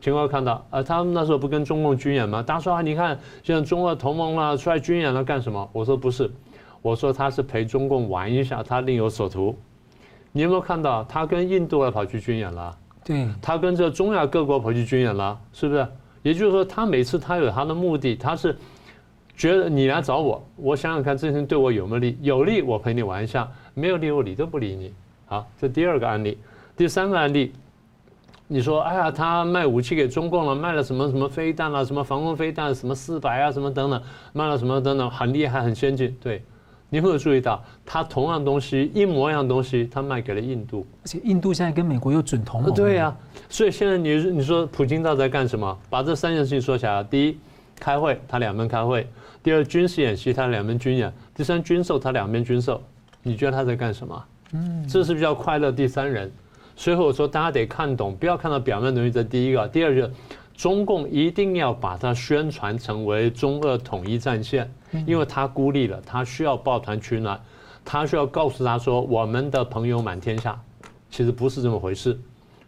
[0.00, 2.42] 情况看到呃，他们那时候不跟中共军演吗？
[2.42, 5.68] 大家说啊，你看现在中俄同盟了，出来军演了干什么？
[5.72, 6.30] 我说不是，
[6.80, 9.56] 我说他是陪中共玩一下，他另有所图。
[10.32, 12.76] 你有没有看到他跟印度还跑去军演了？
[13.04, 15.86] 对，他跟这中亚各国跑去军演了，是不是？
[16.22, 18.56] 也就是说，他每次他有他的目的，他是
[19.36, 24.92] 觉得你来找我，我想想看这件事对我有没有利，有利我陪你玩一下，没有利我理都不理你。
[25.26, 26.36] 好，这第二个案例，
[26.76, 27.52] 第三个案例，
[28.52, 36.12] 你说，哎呀，他卖武器给中共了，卖了什么什么飞弹啊，什么防空飞弹，什么四百啊，什么等等，卖了什么等等，很厉害，很先进。
[36.20, 36.42] 对，
[36.88, 42.74] 你有没有注意到，他同样东西，一模一样东西，他卖给了印度，而且印度现在跟美国又准同盟。
[42.74, 43.16] 对呀、啊，
[43.48, 45.78] 所以现在你你说普京到底在干什么？
[45.88, 47.38] 把这三件事情说起来，第一，
[47.78, 49.04] 开会，他两边开会；
[49.44, 52.82] 第二，军事演习，他两边军演；第三，军售，他两边军售。
[53.22, 54.24] 你觉得他在干什么？
[54.54, 56.28] 嗯，这是比较快乐第三人，
[56.80, 59.12] 所以我说大家得看懂，不要看到表面的东西。
[59.12, 60.10] 这第一个，第二个，
[60.56, 64.72] 中共一定要把它宣传成为中俄统一战线，
[65.06, 67.38] 因为他孤立了，他需要抱团取暖，
[67.84, 70.58] 他需要告诉他说我们的朋友满天下，
[71.10, 72.18] 其实不是这么回事。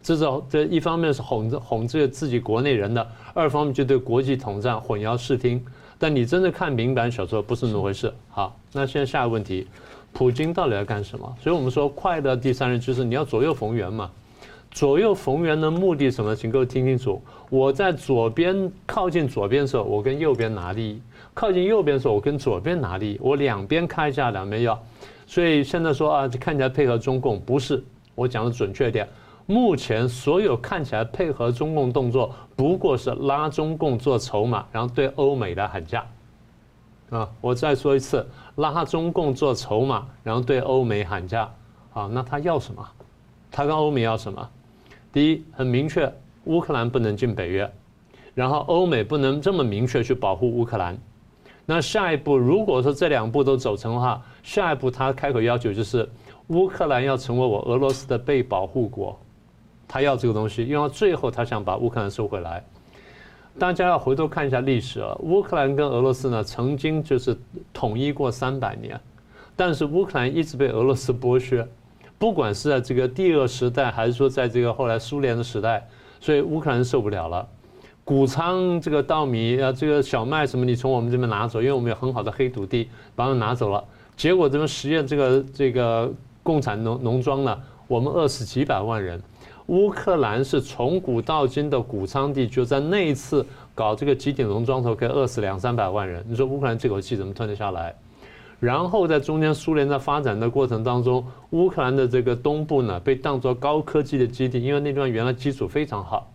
[0.03, 5.59] 这是这一方面是哄着哄这个自己国内人的，二方面就对国际统战混淆视听。
[5.97, 8.13] 但你真的看明白小说，不是那么回事。
[8.29, 9.67] 好，那现在下一个问题。
[10.13, 11.35] 普京到底要干什么？
[11.41, 14.09] 所以我们说，快的第三人就是你要左右逢源嘛。
[14.71, 16.35] 左右逢源的目的什么？
[16.35, 17.21] 请各位听清楚。
[17.49, 20.99] 我在左边靠近左边的时候，我跟右边拿利益；
[21.33, 23.19] 靠近右边的时候，我跟左边拿利益。
[23.21, 24.81] 我两边开价，两边要。
[25.27, 27.83] 所以现在说啊，看起来配合中共，不是。
[28.15, 29.07] 我讲的准确点，
[29.45, 36.03] 目前所有看起来配合中共动作，不过是拉中共做筹码，然后对欧美来喊价。
[37.13, 41.49] 啊，我再说一次，拉中共做筹码，然后对欧美喊价。
[41.93, 42.83] 啊，那他要什么？
[43.51, 44.49] 他跟欧美要什么？
[45.11, 46.11] 第一，很明确，
[46.45, 47.71] 乌克兰不能进北约，
[48.33, 50.97] 然后欧美不能这么明确去保护乌克兰。
[51.67, 56.09] 那下一步，如果说这两步都走成的话，下一步他开口要求就是，
[56.47, 59.15] 乌克兰要成为我俄罗斯的被保护国，
[59.87, 62.65] 他要这个东西，因为最后他想把乌克兰收回来。
[63.59, 67.37] 大家要回头看一下历史啊，乌克兰跟俄罗斯呢曾经就是
[67.71, 68.99] 统一过三百年，
[69.55, 71.67] 但是乌克兰一直被俄罗斯剥削，
[72.17, 75.87] 不管是在这个第二时代，还是说在这个后来苏联的时代，
[76.19, 77.47] 所以乌克兰受不了了。
[78.03, 83.81] 谷仓这个稻米啊，这个小麦什么，你从我们这边拿走，因为我们有很好的黑土地，把它拿走了。
[84.17, 86.11] 结果这边实验这个这个
[86.41, 89.21] 共产农农庄呢，我们饿死几百万人。
[89.67, 96.23] 乌克兰是从古到今的谷仓地，就在那一次搞这个集体农庄头，可以饿死两三百万人。
[96.27, 97.95] 你说乌克兰这口气怎么吞得下来？
[98.59, 106.31] 然后在中间苏联在发展的过程当中，乌克兰的这个东部呢，被当作高科技的基地，因为那地方原来基础非常好，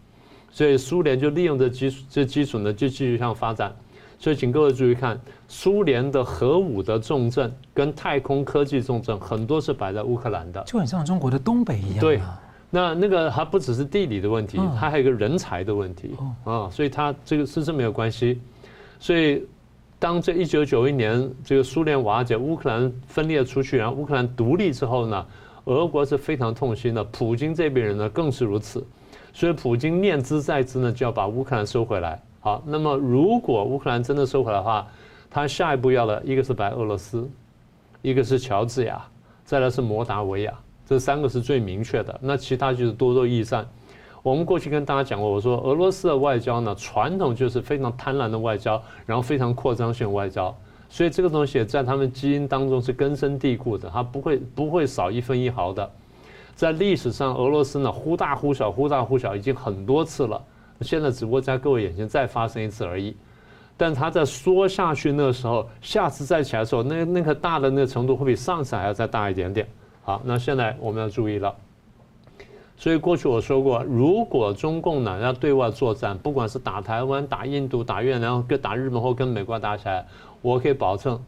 [0.50, 3.74] 所以苏联就利用这基础，这基础呢就继续向发展。
[4.18, 12.00] 所以请各位注意看，苏联的核武的重镇跟太空科技重镇很多是摆在乌克兰的，就很像中国的东北一样。
[12.00, 12.20] 对。
[12.70, 18.40] 那那个还不只是地理的问题，它还有一个人才的问题啊，所以它这个是这没有关系。
[19.00, 19.42] 所以
[19.98, 25.26] 当这一九九一年这个苏联瓦解，乌克兰分裂出去，然后乌克兰独立之后呢，
[25.64, 28.87] 俄国是非常痛心的，普京这边人呢更是如此。
[29.33, 32.20] 所以普京念兹在兹呢，就要把乌克兰收回来。
[32.40, 34.87] 好，那么如果乌克兰真的收回来的话，
[35.31, 37.28] 他下一步要的一个是白俄罗斯，
[38.02, 39.02] 一个是乔治亚，
[39.44, 40.52] 再来是摩达维亚。
[40.88, 43.68] 这三个是最明确的，那其他就是多多益善。
[44.22, 50.57] 我们过去跟大家讲过，我说俄罗斯的外交呢，传统就是非常贪婪的外交，然后非常扩张性外交，
[50.88, 55.90] 所以这个东西在他们基因当中是根深蒂固的，它不会不会少一分一毫的。
[56.55, 60.42] 在历史上，俄罗斯呢忽大忽小，忽大忽小已经很多次了，
[60.81, 63.14] 现在只不过在各位眼前再发生一次而已。
[63.77, 69.68] 但它在缩下去那时候，下次再起来的时候，那那个大的那个程度会比上次还要再大一点点。
[70.08, 71.54] 好，那现在我们要注意了。
[72.78, 80.06] 所以过去我说过，如果中共呢要对外作战，不管是打台湾、打印度、打越南，跟打日本或跟美国打起来，
[80.40, 81.22] 我可以保证，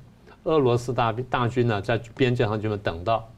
[0.44, 3.28] 俄罗斯大大军呢在边界上就能等到，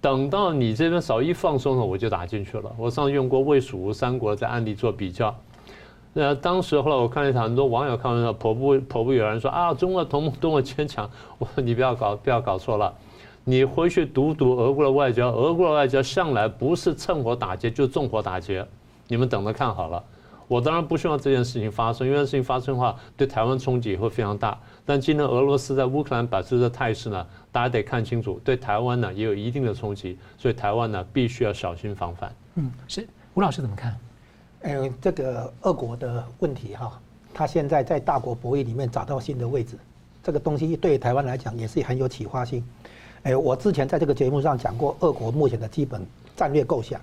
[0.00, 2.74] 等到你这边稍一放松了，我就打进去了。
[2.78, 5.36] 我上次用过魏蜀吴三国在案例做比较，
[6.14, 12.94] 那当时后来我看了一场，很多网友看完了，颇不颇不有人说啊，中俄同盟多么坚强，我说你不要搞不要搞错了。
[13.48, 18.62] 你回去读读俄国的外交，俄国的外交向来不是趁火打劫，就纵火打劫。
[19.06, 20.04] 你们等着看好了。
[20.46, 24.60] 我当然不希望这件事情发生，因为这事情发生的话，对台湾冲击也会非常大。
[24.84, 32.30] 但今天俄罗斯在乌克兰摆出的态势呢，大家得看清楚，对台湾呢也有一定的冲击，所以台湾呢必须要小心防范。
[32.56, 33.96] 嗯，是吴老师怎么看？
[34.60, 37.00] 呃，这个俄国的问题哈，
[37.32, 39.78] 他现在在大国博弈里面找到新的位置，
[40.22, 42.62] 这个东西对台湾来讲也是很有启发性。
[43.22, 46.04] 哎，我之前在这个节目上讲过，俄国目前的基本
[46.36, 47.00] 战略构想，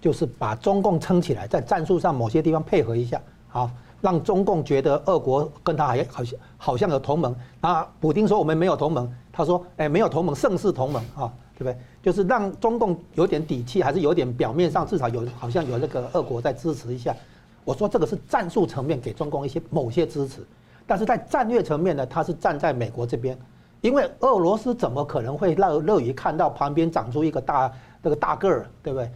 [0.00, 7.34] 就是把中共撑起来，在战术上某些地方配合一下，好，让中共觉得俄国跟他还好像好像有同盟。
[7.60, 11.76] 啊，普丁说我们没有同盟，他说，哎，没有同盟胜似同盟啊，对不对？
[12.02, 17.16] 就是让中共有点底气，还是有点表面上至少有好像有那个俄国在支持一下。
[17.64, 20.46] 我说这个是战术层面给中共一些某些支持，
[20.86, 23.38] 但是在战略层面呢，他是站在美国这边，
[23.84, 27.70] 因为俄罗斯怎么可能会乐乐于看到旁边长出一个大
[28.00, 29.10] 那个大个儿，对不对？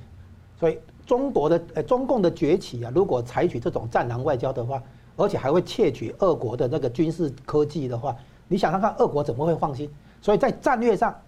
[0.61, 4.83] 所以中国的呃中共的崛起啊，如果采取这种战狼外交的话，
[5.17, 8.15] 而且还会窃取俄国的那个军事科技的话，
[8.47, 9.91] 你想想看，俄国怎么会放心？
[10.21, 11.19] 所以在战略上，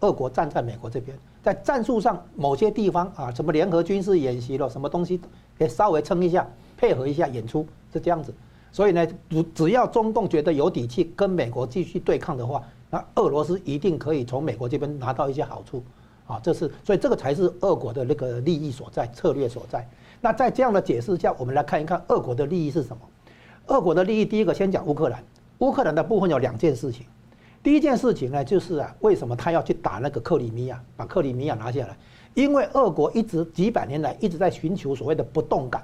[0.00, 5.20] 俄国站在美国这边；在战术上，某些地方啊，什么联合军事演习了，什么东西，
[5.58, 8.32] 也稍微撑一下，配合一下演出是这样子。
[8.72, 15.84] 所以呢，只只要中共觉得有底气跟美国继续对抗的话，那俄罗斯一定可以从美国这边拿到一些好处。
[16.26, 19.86] 啊，这是所以这个才是俄国的那个利益所在，策略所在。
[20.20, 23.02] 那在这样的解释下，我们来看一看俄国的利益是什么？
[23.66, 25.22] 俄国的利益，第一个先讲乌克兰。
[25.58, 27.04] 乌克兰的部分有两件事情。
[27.62, 31.96] 第一件事情呢，就是啊，为什么他要去打那个克里米亚，把克里米亚拿下来？
[32.34, 35.82] 因为俄国一直几百年来一直在寻求所谓的不动港，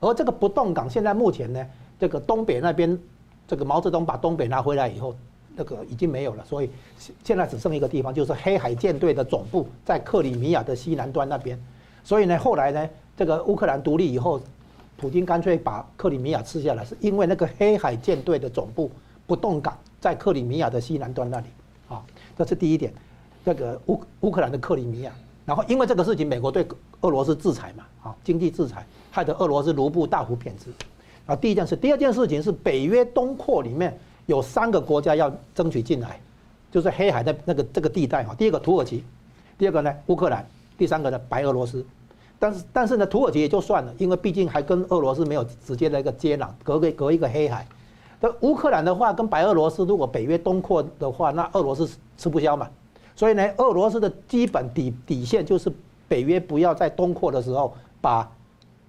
[0.00, 1.64] 而这个不动港现在目前呢，
[1.98, 2.98] 这个东北那边，
[3.46, 5.14] 这个毛泽东把东北拿回来以后。
[5.58, 6.68] 那个已经没有了，所以
[7.24, 11.58] 现在只剩一个地方，就是黑海舰队的总部在克里米亚的西南端那边。
[12.04, 14.38] 所以呢，后来呢，这个乌克兰独立以后，
[14.98, 18.90] 普京干脆把克里米亚吃下来，是因为那个黑海舰队的总部
[19.26, 21.46] 不动港在克里米亚的西南端那里。
[21.88, 22.04] 啊，
[22.36, 22.92] 这是第一点。
[23.42, 25.12] 这个乌乌克兰的克里米亚，
[25.46, 26.68] 然后因为这个事情，美国对
[27.00, 30.70] 俄罗斯制裁嘛，啊，经济制裁，害得俄罗斯卢布大幅贬值。
[31.26, 33.96] 啊，第一件事，第二件事情是北约东扩里面。
[34.26, 36.20] 有三个国家要争取进来，
[36.72, 38.34] 就是黑海的那个这个地带哈。
[38.34, 39.04] 第一个土耳其，
[39.56, 40.44] 第二个呢乌克兰，
[40.76, 41.86] 第三个呢白俄罗斯。
[42.36, 47.64] 但是但是呢土耳其也就算了，因为毕竟还跟俄罗斯没有直接的一个接壤，隔个隔一个黑海。
[48.20, 52.68] 那乌克兰的话跟白俄罗斯如果北约东扩的话，那俄罗斯吃不消嘛。
[53.14, 55.72] 所以呢俄罗斯的基本底底线就是
[56.08, 58.28] 北约不要在东扩的时候把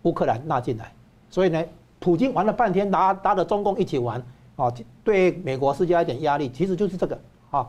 [0.02, 0.92] 乌克兰纳进来。
[1.30, 1.64] 所以呢
[2.08, 4.24] 普京玩了半天，拿拿着中共一起玩。
[4.56, 7.20] 啊，对美国施加一点压力，其实就是这个
[7.52, 7.68] 啊，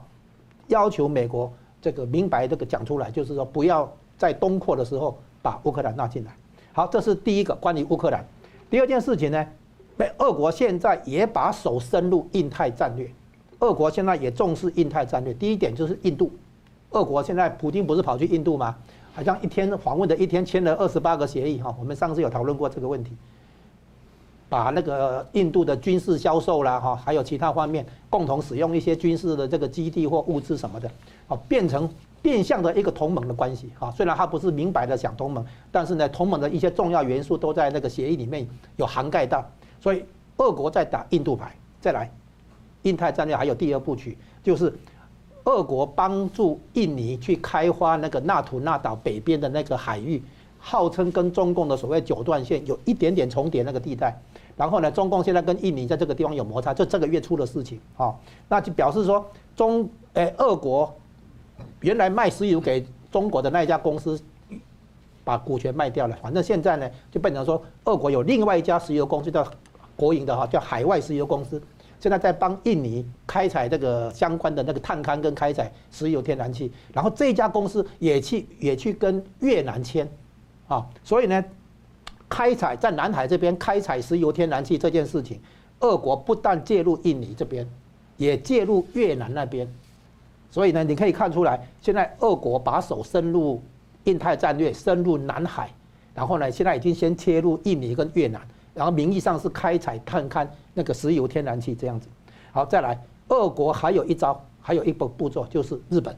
[0.68, 6.30] 要求美国这个明白这个讲出来，就是说不要在东扩的时候把乌克兰纳进来。
[6.72, 8.24] 好，这是第一个关于乌克兰。
[8.70, 9.44] 第二件事情呢，
[9.96, 13.10] 被俄国现在也把手伸入印太战略，
[13.58, 15.34] 俄国现在也重视印太战略。
[15.34, 16.30] 第一点就是印度，
[16.90, 18.76] 俄国现在普京不是跑去印度吗？
[19.12, 23.10] 好像一天访问的一天签了二十八个协议哈，我们上次有讨论过这个问题。
[24.48, 30.90] 把那个印度的军事销售啦，哈，还有其他方面共同使用一些军事的这个基地或物资什么的，
[31.28, 31.88] 啊，变成
[32.22, 39.44] 变相的一个同盟的关系，啊，虽然他不是明白的想同盟，但是呢，同盟的一些重要元素都在那个协议里面有涵盖到，
[39.80, 40.02] 所以
[40.38, 42.10] 俄国在打印度牌，再来，
[42.82, 44.72] 印太战略还有第二部曲，就是
[45.44, 50.22] 俄国帮助印尼去开发那个纳土纳岛北边的那个海域，
[50.58, 54.18] 号称跟中共的所谓九段线有一点点重叠那个地带。
[54.58, 58.12] 然后呢，中共现在跟印尼在这个地方有摩擦，就这个月出的事情啊，
[58.48, 60.92] 那就表示说中诶，俄国
[61.80, 64.20] 原来卖石油给中国的那一家公司
[65.22, 69.46] 把股权卖掉了，反正现在呢就变成说，俄国有另外一家石油公司叫
[69.94, 71.62] 国营的哈，叫海外石油公司，
[72.00, 80.10] 现在在帮印尼开采这个相关的那个探勘跟开采石油天然气，然后这家公司也去也去跟越南签
[80.66, 81.44] 啊，所以呢。
[82.28, 85.40] 开采在南海这边开采石油天然气这件事情，
[85.80, 87.66] 俄国不但介入印尼这边，
[88.16, 89.66] 也介入越南那边，
[90.50, 93.62] 所以呢，你可以看出来，现在俄国把手深入
[94.04, 95.70] 印太战略，深入南海，
[96.14, 98.40] 然后呢，现在已经先切入印尼跟越南，
[98.74, 102.08] 然后名义上是开采探勘那个石油天然气这样子。
[102.52, 106.16] 好，再来，俄国还有一招，还有一步步骤就是日本。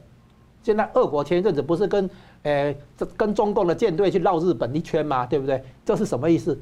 [0.63, 2.09] 现在俄国前一阵子不是跟，
[2.43, 5.25] 诶，这跟中共的舰队去绕日本一圈嘛？
[5.25, 5.63] 对不对？
[5.85, 6.57] 这是什么意思？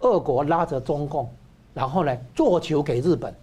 [0.00, 1.28] 俄国拉着中共，
[1.74, 3.34] 然后呢，做球给日本。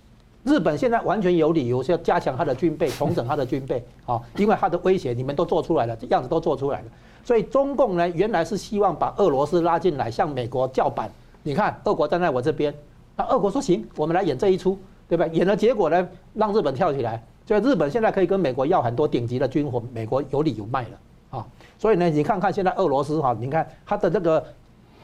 [0.43, 6.85] 日本现在完全有理由是要加强他的军备，重整他的军备啊， 因为他的威胁你们都做出来了，这样子都做出来了。
[7.25, 11.11] 所以中共呢，原来是希望把俄罗斯拉进来，向美国叫板。
[11.43, 12.73] 你看，俄国站在我这边，
[13.17, 15.27] 那俄国说行，我们来演这一出，对吧？
[15.27, 17.21] 演的结果呢，让日本跳起来。
[17.45, 21.47] 所以日本现在可以跟美国要很多顶级的军火，美国有理由卖了啊。
[21.77, 24.43] 所以呢，你看看现在俄罗斯哈，你看它的这个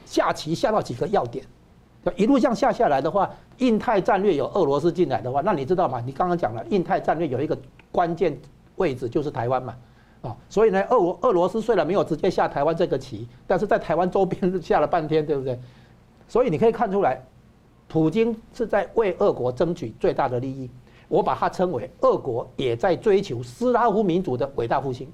[0.05, 1.45] 下棋下到几个要点，
[2.15, 6.01] 一路这样下下来的话，印太战略有俄罗斯进来的话，那你知道吗？
[6.05, 7.57] 你刚刚讲了，印太战略有一个
[7.91, 8.37] 关键
[8.77, 9.75] 位置就是台湾嘛。
[10.23, 15.59] 啊，所以呢，俄俄俄罗斯虽然没有直接下台湾这个棋，但是在台湾周边下了半天，对不对？
[16.29, 17.21] 所以你可以看出来，
[17.87, 20.71] 普京是在为俄国争取最大的利益。
[21.09, 25.11] 我把它称为俄国也在追求斯拉夫民族的伟大复兴。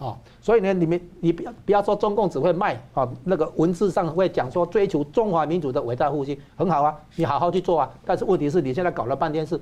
[0.00, 7.90] 啊，所以呢，你们你不要不要说中共只会卖啊，那个文字上会讲说追求中华民族的伟大复兴，很好啊，你好好去做啊。
[8.06, 9.60] 但是问题是你现在搞了半天是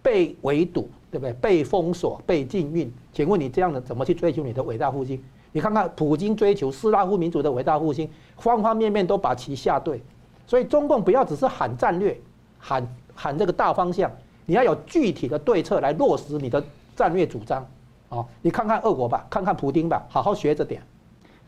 [0.00, 1.32] 被围堵，对不对？
[1.32, 5.20] 被封锁、被禁运，请问你这样的怎么去追求你的伟大复兴？
[5.50, 10.00] 你看看普京追求斯拉夫民族的伟大复兴，方方面面都把棋下对。
[10.46, 12.16] 所以中共不要只是喊战略，
[12.60, 12.86] 喊
[13.16, 14.08] 喊这个大方向，
[14.44, 16.62] 你要有具体的对策来落实你的
[16.94, 17.66] 战略主张。
[18.08, 20.80] 哦，你看看俄国吧，看看普丁吧，好好学着点。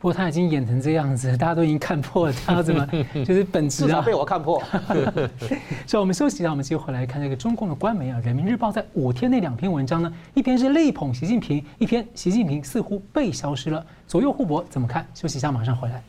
[0.00, 2.86] 不过他已经演成这样子，大家都已经看破了，他要怎么
[3.26, 3.86] 就是本质啊？
[3.86, 4.62] 至少被我看破。
[5.86, 15.04] 所以，我们休息一下，我们接回来看这个中共的官媒啊，《人民日报》在五天内两篇文章呢，一篇是力捧习近平，一篇习近平似乎被消失了，左右互搏，怎么看？
[15.14, 16.00] 休息一下，马上回来。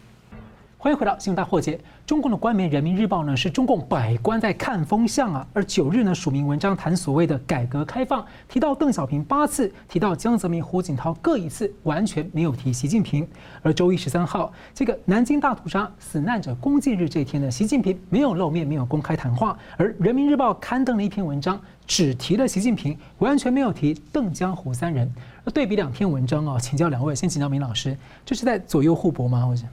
[0.82, 1.78] 欢迎回到新闻大破解。
[2.06, 5.46] 中共的官媒《人民日报》呢，是中共百官在看风向啊。
[5.52, 13.28] 而九日呢，署名文章谈所谓的改革开放，提到邓小平八次，提到江泽民、胡锦涛各一次，完全没有提习近平。
[13.62, 19.58] 而周一十三号，这个南京大屠杀死难者公祭日这一天呢，习近平没有露面，没有公开谈话。
[19.76, 25.12] 而《人民日报》刊登了一篇文章，只提了习近平，完全没有提邓江胡三人。
[25.44, 29.46] 而对比两篇文章哦，请教两位，先请教明老师，这是在左右互搏吗？
[29.46, 29.64] 或者？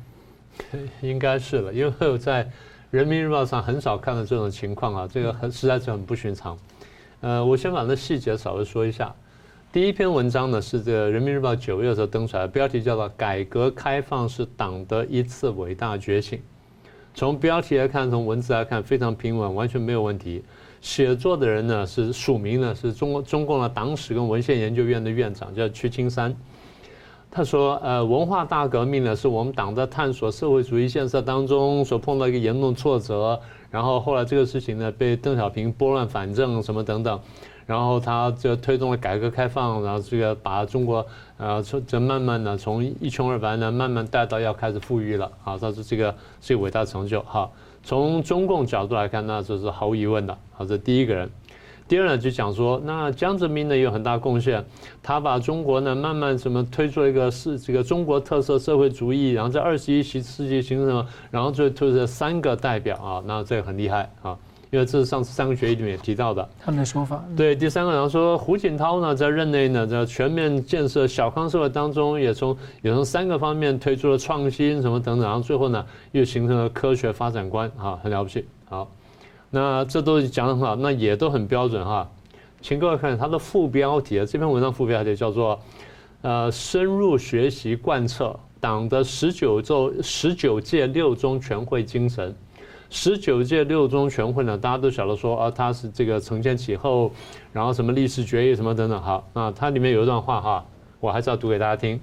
[1.01, 2.45] 应该是了，因为我在
[2.91, 6.59] 《人民日报》上很少看到这种情况啊，这个很实在是很不寻常。
[7.21, 9.15] 呃，我先把那细节稍微说一下。
[9.73, 16.41] 第一篇文章呢是这个《人民日报》九月的时候登出来，标题叫做“改革开放是党的一次伟大觉醒”。
[17.15, 20.43] 从标题来看，从文字来看，非常平稳，完全没有问题。
[20.81, 26.35] 写作的人呢是署名呢是中国中共的党史跟文献研究院的院长，叫屈青山。
[27.37, 33.39] 他说：“呃，文化大革命呢，是我们党在探索社会主义建设当中所碰到一个严重挫折。
[33.71, 37.21] 然后后来这个事情呢，被邓小平拨乱反正什么等等，
[37.67, 41.07] 然后他就推动了改革开放，然后这个把中国
[41.37, 45.27] 呃，从这慢慢的从一穷二白呢，慢慢带到要开始富裕了。
[45.45, 47.21] 啊，他说这个是伟大成就。
[47.21, 47.51] 哈，
[47.83, 50.39] 从中共角度来看，那这是毫无疑问的。
[50.55, 51.31] 好，这第一个人。”
[51.89, 54.65] 第二呢，就讲说，那江泽民呢有很大贡献，
[55.03, 64.37] 他把中国呢慢慢什么推出一个是这个中国特色社会主义，然后在二十一世纪形成然后最推出三个代表啊，那这个很厉害啊，
[64.73, 66.49] 因为这是上次三个学议里面也提到的。
[66.59, 67.23] 他们的说法。
[67.37, 78.91] 对，第三个然后说胡锦涛呢在任内呢在全面建设小康社会当中，也从也从三个方面推出了创新什么等等，然后最后呢又形成了科学发展观啊，很了不起，好。
[79.51, 82.11] 那这都讲得很好，那也都很标准哈。
[82.61, 85.59] 请各位看它的副标题，这篇文章副标题叫做
[86.23, 92.35] “呃，深入学习贯彻党的十九周十九届六中全会精神”。
[92.89, 97.11] 十九届六中全会呢，大家都晓得说啊，它是这个承前启后，
[97.53, 99.01] 然后什么历史决议什么等等。
[99.03, 100.65] 好，那它里面有一段话哈，
[101.01, 102.01] 我还是要读给大家听。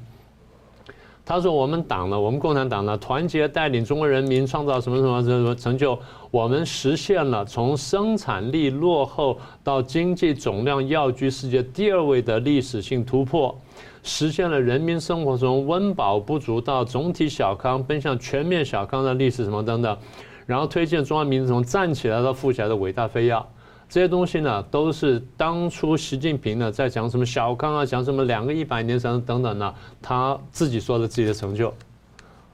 [1.26, 5.97] 他说：“我们党呢，我们共产党呢，团结带领中国人民创造什么什么什么成就？
[6.30, 13.57] 我们实现了从生产力落后到经济总量跃居世界第二位的历史性突破，
[14.03, 19.97] 实现了人民生活中温饱不足到总体小康奔向全面小康的历史什么等等，
[20.45, 23.41] 然后推进中华民族从站起来到富起来的伟大飞跃。”
[23.89, 31.73] 这些东西呢，都是当初习近平呢在讲什么小康啊，讲什么两个一百年什么等等呢，他自己说的自己的成就。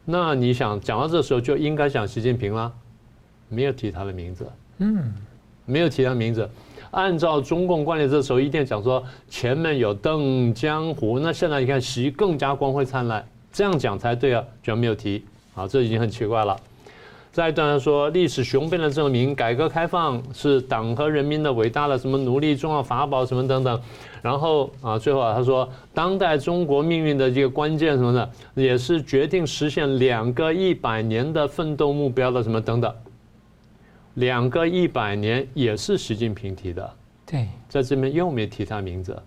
[0.04, 2.72] 那你想讲到这时候就应该讲习近平了，
[3.48, 4.46] 没有提他的名字，
[4.80, 5.14] 嗯，
[5.66, 6.50] 没有提他名字。
[6.92, 13.24] 按照中共惯例，这时候一定讲说前面有邓江湖，那现在你看习更加光辉灿烂，
[13.54, 15.24] 这样讲才对啊，居然没有提，
[15.54, 16.58] 啊，这已经很奇怪了。
[17.32, 23.80] 再一段说，历史雄辩的证明，改革开放是党和人民的伟大的什么努力重要法宝什么等等。
[24.22, 32.94] 然后啊，最后啊，他说，当代中国命运的这个关键什么的，也是决定实现两个一百年的奋斗目标的什么等等。
[34.16, 36.94] 两个一百年也是习近平提的，
[37.28, 39.18] 对，在这边又没提他名字，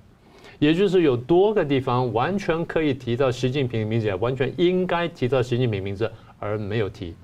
[0.59, 7.15] 也就是有多个地方完全可以提到习近平名字，完全应该提到习近平名字而没有提。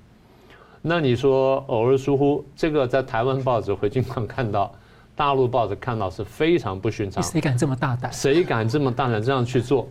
[0.83, 4.72] 那你说偶尔疏忽，这个在台湾报纸会经常看到，
[5.16, 7.22] 大陆报纸看到是非常不寻常。
[7.22, 8.12] 谁敢这么大胆？
[8.12, 9.89] 谁敢这么大胆这样去做？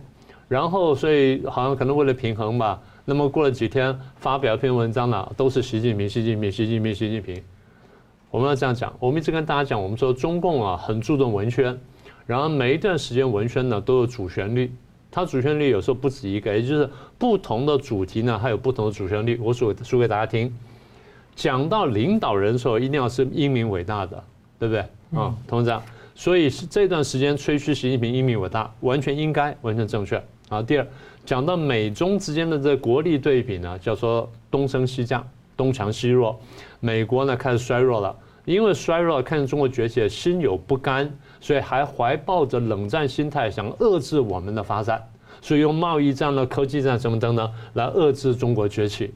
[0.48, 7.42] 然后所以好像可能为了平衡吧，那么过了几天发表一篇文章呢，都是习近平、习近平、习近平、习近平。
[8.30, 11.78] 我们要这样讲，我们一直跟大家讲，我们说中共啊很注重文宣，
[12.24, 14.72] 然后每一段时间文宣呢都有主旋律，
[15.10, 19.38] 它主旋律有时候不止一个，也就是不同的主题呢，它有不同的主旋律。
[19.42, 20.54] 我说说给大家听，
[21.38, 24.24] 讲到领导人的时候，一定要是英明伟大的，
[24.58, 24.84] 对不对？
[25.16, 25.72] 啊，同志，
[26.16, 30.20] 所以是这段时间吹嘘习近平英明伟大，完全应该，完全正确。
[30.48, 30.86] 啊，第二，
[31.24, 35.24] 讲到美中之间的这个国力对比呢，叫做东升西降，
[35.56, 36.36] 东强西弱，
[36.80, 38.12] 美国呢开始衰弱了，
[38.44, 41.08] 因为衰弱，看见中国崛起，心有不甘。
[41.40, 45.00] 所以还怀抱着冷战心态，想遏制我们的发展，
[45.40, 49.14] 所以用贸易战了、科技战什么等等来遏制中国崛起。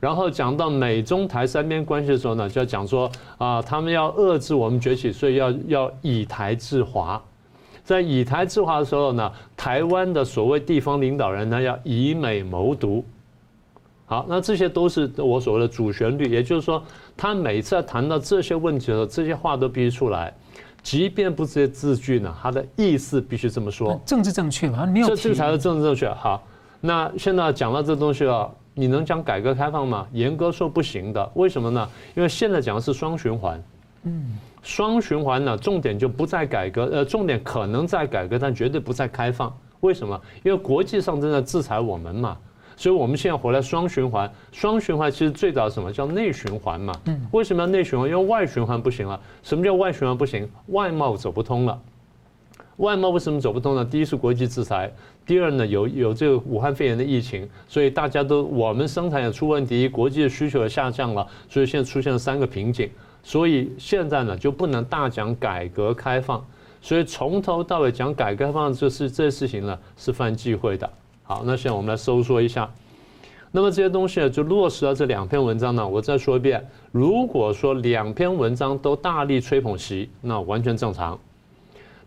[0.00, 7.20] 然后讲到美中台三边关系的时候呢，就要讲说啊，他们要遏制我们崛起，所以要要以台制华。
[7.82, 13.04] 在以台制华的时候呢，台湾的所谓地方领导人呢，要以美谋独。
[14.06, 16.82] 好，那这些都是我所谓的主旋律，也就是说，
[17.16, 20.32] 他每次谈到这些问题的时候，这些话都必须出来。
[20.82, 24.00] 即便不是字句呢，他的意思必须这么说。
[24.06, 25.08] 政治正确嘛，没有。
[25.08, 26.08] 这这才是政治正确。
[26.10, 26.42] 好，
[26.80, 30.06] 那现在讲到这东西了，你能讲改革开放吗？
[30.12, 31.28] 严格说不行的。
[31.34, 31.88] 为什么呢？
[32.14, 33.60] 因为现在讲的是双循环。
[34.04, 34.38] 嗯。
[34.62, 39.52] 双循环呢，重点就不在改革，呃，重点可能在改革，但绝对不在开放。
[39.80, 40.20] 为什么？
[40.44, 42.36] 因为国际上正在制裁我们嘛。
[42.76, 46.94] 所以我们现在回来双循环，双循环其实最早什么叫内循环嘛？
[47.06, 48.08] 嗯，为什么要内循环？
[48.08, 49.18] 因为外循环不行了。
[49.42, 50.48] 什么叫外循环不行？
[50.68, 51.76] 外贸走不通了。
[52.78, 53.84] 外贸为什么走不通呢？
[53.84, 54.92] 第一是国际制裁，
[55.26, 62.88] 第二呢有有这个武汉肺炎的疫情，所以大家都我们生产也出问题，国际的需求也下降了，所以现在出现了三个瓶颈。
[63.20, 66.42] 所以现在呢就不能大讲改革开放，
[66.80, 70.88] 所以从头到尾讲改革开放这事这事情呢是犯忌讳的。
[71.24, 72.70] 好，那现在我们来收缩一下。
[73.50, 75.86] 那么这些东西呢就落实到这两篇文章呢。
[75.86, 81.18] 我再说一遍，如果说两篇文章都大力吹捧习，那完全正常。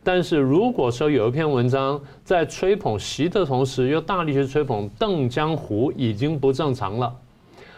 [0.03, 7.15] 但是如果说有一篇文章在吹捧习的同时，又大力去吹捧邓江湖，已经不正常了。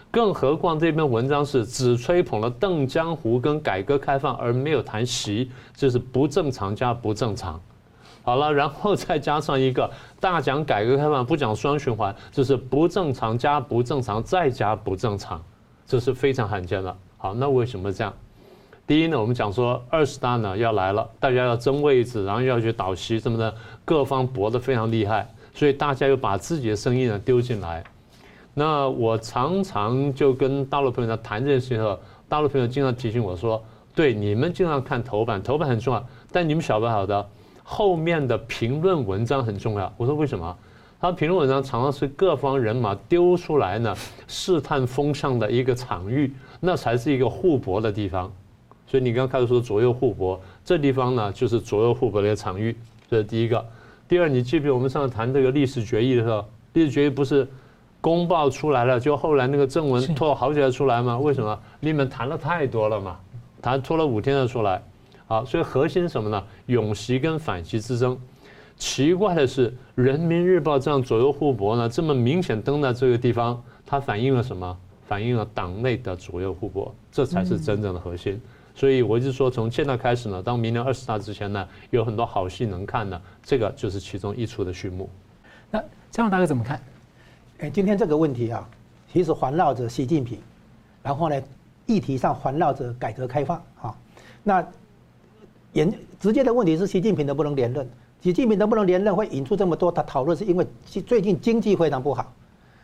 [0.10, 7.60] 更何况这篇文章是只吹捧了邓江湖跟改革开放，而没有谈习，这是不正常加不正常。
[8.22, 15.44] 好了，然后再加上一个大讲改革开放，不讲双循环，这是不正常加不正常再加不正常，
[15.86, 16.96] 这是非常罕见的。
[17.18, 18.14] 好，那为什么这样？
[18.86, 23.54] 第一呢，我们讲说二十大呢要来了，大家要争位置，然后要去倒习什么的，
[23.86, 27.82] 各方搏得非常厉害，所以大家又把自己的声音呢丢进来。
[28.54, 33.64] 那我常常就跟大陆朋友在谈这件事情时候，大陆朋友经常提醒我说
[33.96, 37.26] ：“对，你们经常看头版，头版很重要，但你们晓不晓得？”
[37.64, 39.92] 后面的评论文章很重要。
[39.96, 40.56] 我说为什么？
[41.00, 43.96] 他评论文章常常是各方人马丢出来呢，
[44.28, 48.32] 试探风向的一个场域，那才是一个互搏的地方。
[48.94, 52.78] 所以你刚刚开始说左右互搏，这地方呢就是左右互搏的一个场域。
[53.10, 53.66] 这是第一个。
[54.08, 57.48] 第二，你记不记得我们上次谈这个历史决议的时候，历史决议不是
[58.00, 61.18] 公报出来了，就后来那个正文拖了好几天出来吗？
[61.18, 61.60] 为什么？
[61.80, 63.18] 你们谈了太多了嘛，
[63.64, 64.80] 谈拖了五天才出来。
[65.26, 66.44] 好，所以核心是什么呢？
[66.68, 68.16] 永习跟反习之争。
[68.78, 74.78] 奇怪的是，《人民日报》这样左右互搏呢，这么明显登在这个地方，它反映了什么？
[75.08, 78.40] 反映了党内的左右互搏，这才是真正的核心。
[78.76, 83.22] 所以我就说，从现在开始呢，到明年二十大之前呢，有很多好戏能看呢。
[83.42, 85.10] 这个就是其中一出的序幕。
[85.70, 85.80] 那
[86.12, 86.82] 江龙大哥怎么看？
[87.60, 88.68] 哎，今天这个问题啊，
[89.12, 90.40] 其实环绕着习近平，
[91.02, 91.42] 然后呢，
[91.86, 93.96] 议题上环绕着改革开放啊，
[94.44, 94.66] 那。
[95.74, 97.90] 严直接的问题是习近平能不能连任？
[98.22, 102.32] 习近平能不能连任会引出这么多的讨论，是因为最近经济非常不好。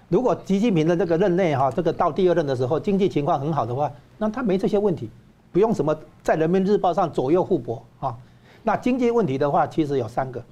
[0.07, 5.07] 如果习近平的这个任内哈，这个到第二任的时候经济情况很好的话，那他没这些问题，
[5.51, 8.17] 不用什么在人民日报上左右互搏啊。
[8.63, 10.43] 那经济问题的话，其实有三个，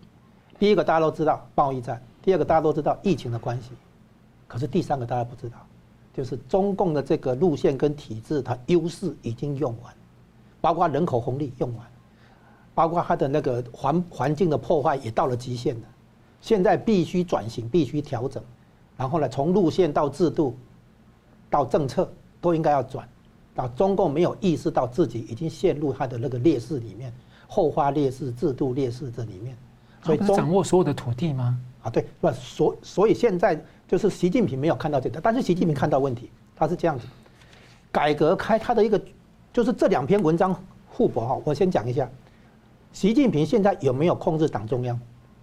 [0.57, 3.71] 第一个大家都知道贸易战，第二个大家都知道疫情的关系，
[4.47, 5.57] 可是第三个大家不知道，
[6.13, 9.93] 就是中共的这个路线跟体制，它优势已经用完，
[10.61, 11.85] 包括人口红利用完。
[12.73, 15.87] 包括它的那个环环境的破坏也到了极限了，
[16.41, 18.43] 现在必须转型，必须调整，
[18.95, 20.55] 然后呢，从路线到制度，
[21.49, 22.07] 到政策
[22.39, 23.09] 都应该要转。
[23.57, 27.11] 啊，中共没有意识到自己已经陷入他的那个劣势里面，
[27.47, 29.57] 后发劣势、制度劣势这里面，
[30.03, 31.59] 所以掌握所有的土地吗？
[31.83, 37.05] 啊，对，不，所所以现在就是习近平没有看到这个，但是习近平看到问题，他是这样子，
[37.91, 39.01] 改革开他的一个
[39.51, 40.55] 就是这两篇文章
[40.87, 42.09] 互补哈，我先讲一下。
[42.93, 44.99] 习近平现在有没有控制党中央？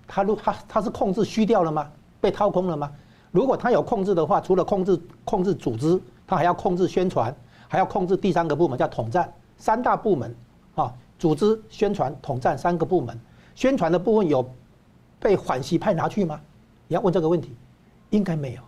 [0.06, 1.90] 他如他他是控制虚掉了吗？
[2.20, 2.90] 被掏空了吗？
[3.30, 7.34] 如果他有控制的话，除了控制控制组织，他还要控制宣传，
[7.68, 10.34] 还要控制第三个部门叫统战，三大部门
[10.74, 13.18] 啊，组织、宣传、统战三个部门。
[13.54, 14.48] 宣传的部分有
[15.20, 16.40] 被反习派拿去吗？
[16.88, 17.54] 你要问这个问题，
[18.10, 18.62] 应该没有。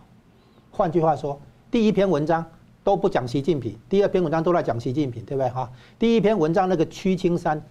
[0.71, 1.39] 换句话说，
[1.69, 2.43] 第一篇文章
[2.83, 5.69] 都不讲习近平，第二篇文章都在讲习近平，对不对哈？
[5.99, 7.61] 第一篇文章那个屈青山，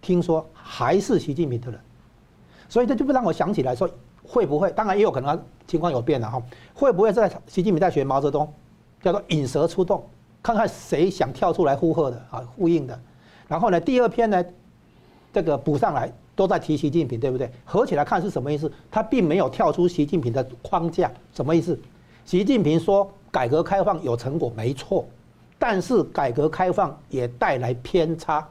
[0.00, 1.80] 听说还是习近平的人，
[2.68, 3.88] 所以这就不让我想起来说，
[4.22, 4.70] 会不会？
[4.72, 6.42] 当然也有可能情况有变了哈。
[6.74, 8.52] 会不会在习近平在学毛泽东，
[9.00, 10.04] 叫做引蛇出洞，
[10.42, 12.98] 看看谁想跳出来呼喝的啊，呼应的。
[13.48, 14.44] 然后呢，第二篇呢，
[15.32, 17.50] 这个补上来都在提习近平，对不对？
[17.64, 18.70] 合起来看是什么意思？
[18.90, 21.78] 他并没有跳出习近平的框架，什么意思？
[22.24, 25.06] 习近平说改革开放有成果没错，
[25.58, 28.46] 但是改革开放也带来偏差，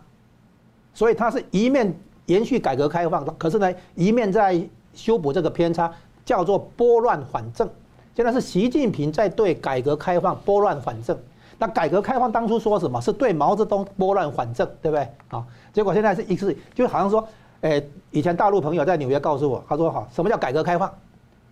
[0.94, 1.94] 所以他是一面
[2.28, 4.62] 延续改革开放，可是呢，一面在
[4.94, 7.70] 修补这个偏差，叫做拨乱反正。
[8.16, 11.18] 现在是习近平在对改革开放拨乱反正。
[11.58, 12.99] 那改革开放当初说什么？
[13.01, 15.08] 是对毛泽东拨乱反正，对不对？
[15.30, 17.28] 啊，结果现在是一次，就好像说，
[17.62, 20.91] 诶，以前大陆朋友在纽约告诉我，他说哈，什么叫改革开放？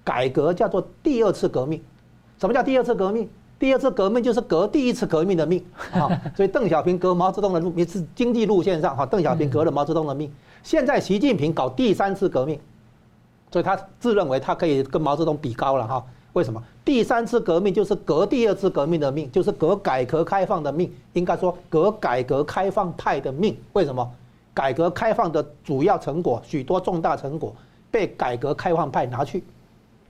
[0.04, 1.82] 改革叫做第二次革命。
[2.40, 3.30] 什么叫第二次革命？
[3.58, 6.10] 第二次革命就是革第一次革命的命 啊！
[6.36, 10.30] 所以邓小平革毛泽东的路是经济路线上哈，邓小平革了毛泽东的命。
[10.64, 12.60] 现在习近平搞第三次革命，
[13.52, 16.04] 所以他自认为他可以跟毛泽东比高了哈。
[16.34, 16.62] 为什么？
[16.86, 23.58] 第三次革命就是革第二次革命的命，就是革改革开放的命，应该说革改革开放派的命。
[23.74, 24.10] 为什么？
[24.54, 27.56] 改革开放的主要成果，许多重大成果
[27.90, 29.44] 被改革开放派拿去。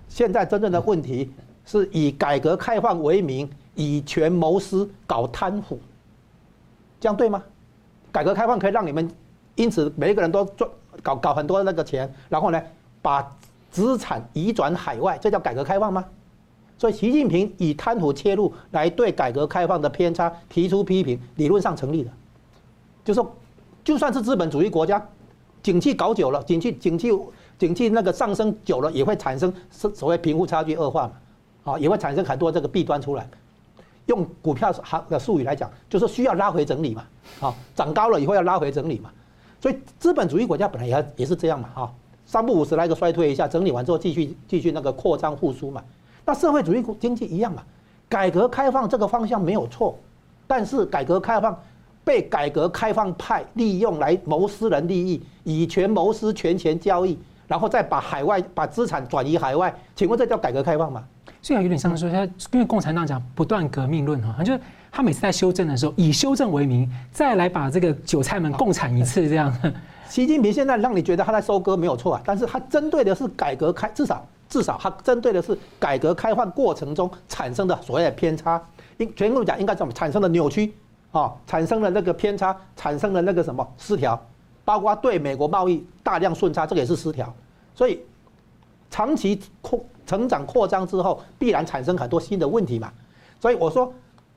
[0.09, 1.31] 现在真正的问题。
[1.65, 5.79] 是以改革开放为名，以权谋私，搞贪腐，
[6.99, 7.41] 这样对吗？
[8.11, 9.09] 改革开放可以让你们
[9.55, 10.69] 因此每一个人都赚
[11.01, 12.61] 搞搞很多那个钱，然后呢，
[13.01, 13.25] 把
[13.71, 16.03] 资产移转海外，这叫改革开放吗？
[16.77, 22.11] 所以习近平以贪腐切入来对改革开放的偏差提出批评，理论上成立的。
[23.05, 23.35] 就说
[23.83, 25.01] 就算是资本主义国家，
[25.61, 27.09] 景气搞久了，景气景气
[27.57, 31.13] 景气那个上升久了，也会产生所谓贫富差距恶化嘛。
[31.73, 33.25] 啊，也会产生很多这个弊端出来。
[34.07, 37.05] 用股票行的术语来讲，就是需要拉回整理嘛。
[37.39, 39.09] 啊，涨高了以后要拉回整理嘛。
[39.61, 41.69] 所以资本主义国家本来也也是这样嘛。
[41.73, 41.93] 哈，
[42.25, 45.81] 三不五十来个衰退一下，整理完之后继续继续那个扩张复苏嘛。
[46.25, 47.63] 那社会主义经济一样嘛。
[48.09, 49.97] 改革开放这个方向没有错，
[50.45, 51.59] 但是改革开放
[52.03, 57.17] 被改革开放派利用来谋私人利益，以权谋私，权钱交易，
[57.47, 61.03] 然后再把海外把资产转移海外，请问这叫改革开放吗？
[61.41, 64.59] 虽然有点像说，他因为共产党讲不断革命论哈，就是
[64.91, 69.51] 他每次在修正的时候，以修正为名，再来把这个韭菜们共产一次这样。
[70.07, 78.63] 习近平现在让你觉得他在收割没有错啊，但是他针对的是改革开，至少至少它针对的是改革开放过程中产生的所谓的偏差，
[78.97, 80.71] 应全部讲应该怎么产生的扭曲
[81.11, 84.23] 啊，产生了那个偏差，产生了那个什么失调，
[84.63, 87.33] 包括对美国贸易大量顺差，这个也是失调，
[87.73, 87.99] 所以
[88.91, 89.83] 长期扩。
[90.05, 92.91] 成长扩张之后，必然产生很多新的问题嘛，
[93.39, 93.91] 所以我说，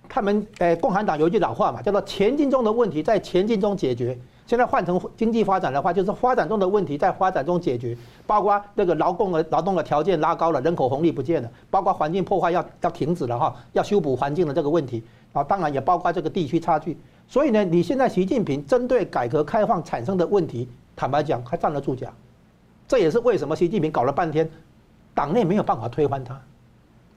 [0.09, 4.17] 他们诶，共产党有一句老话嘛，叫做“前进中的问题在前进中解决”。
[4.47, 16.97] 现在换成经济发展的话，就是发展中的问题在发展中解决，包括那个劳动的劳动的条件拉高了，人口红利不见了，包括环境破坏要要停止了哈，要修补环境的这个问题啊，当然也包括这个地区差距。
[17.27, 22.09] 所以呢，你现在习近平针对改革开放产生的问题，坦白讲还站得住脚，
[22.87, 24.49] 这也是为什么习近平搞了半天。
[25.13, 26.41] 党内没有办法推翻他，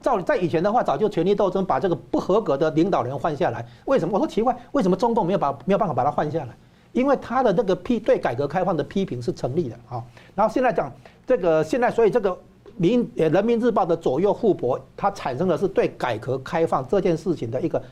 [0.00, 3.64] 照在以前的话，早就权力斗争把这个不合格的领导人换下来。
[3.84, 4.14] 为什么？
[4.14, 6.48] 我说奇怪，为什么中共没有把没有办法把他换下来？
[6.92, 10.02] 因为他的那个批对改革开放的批评是成立的啊。
[10.34, 10.92] 然后现在讲
[11.26, 12.36] 这个现在，所以这个
[12.76, 17.82] 民呃人民日报的左右互搏，它产生的是对改革开放这件事情的一个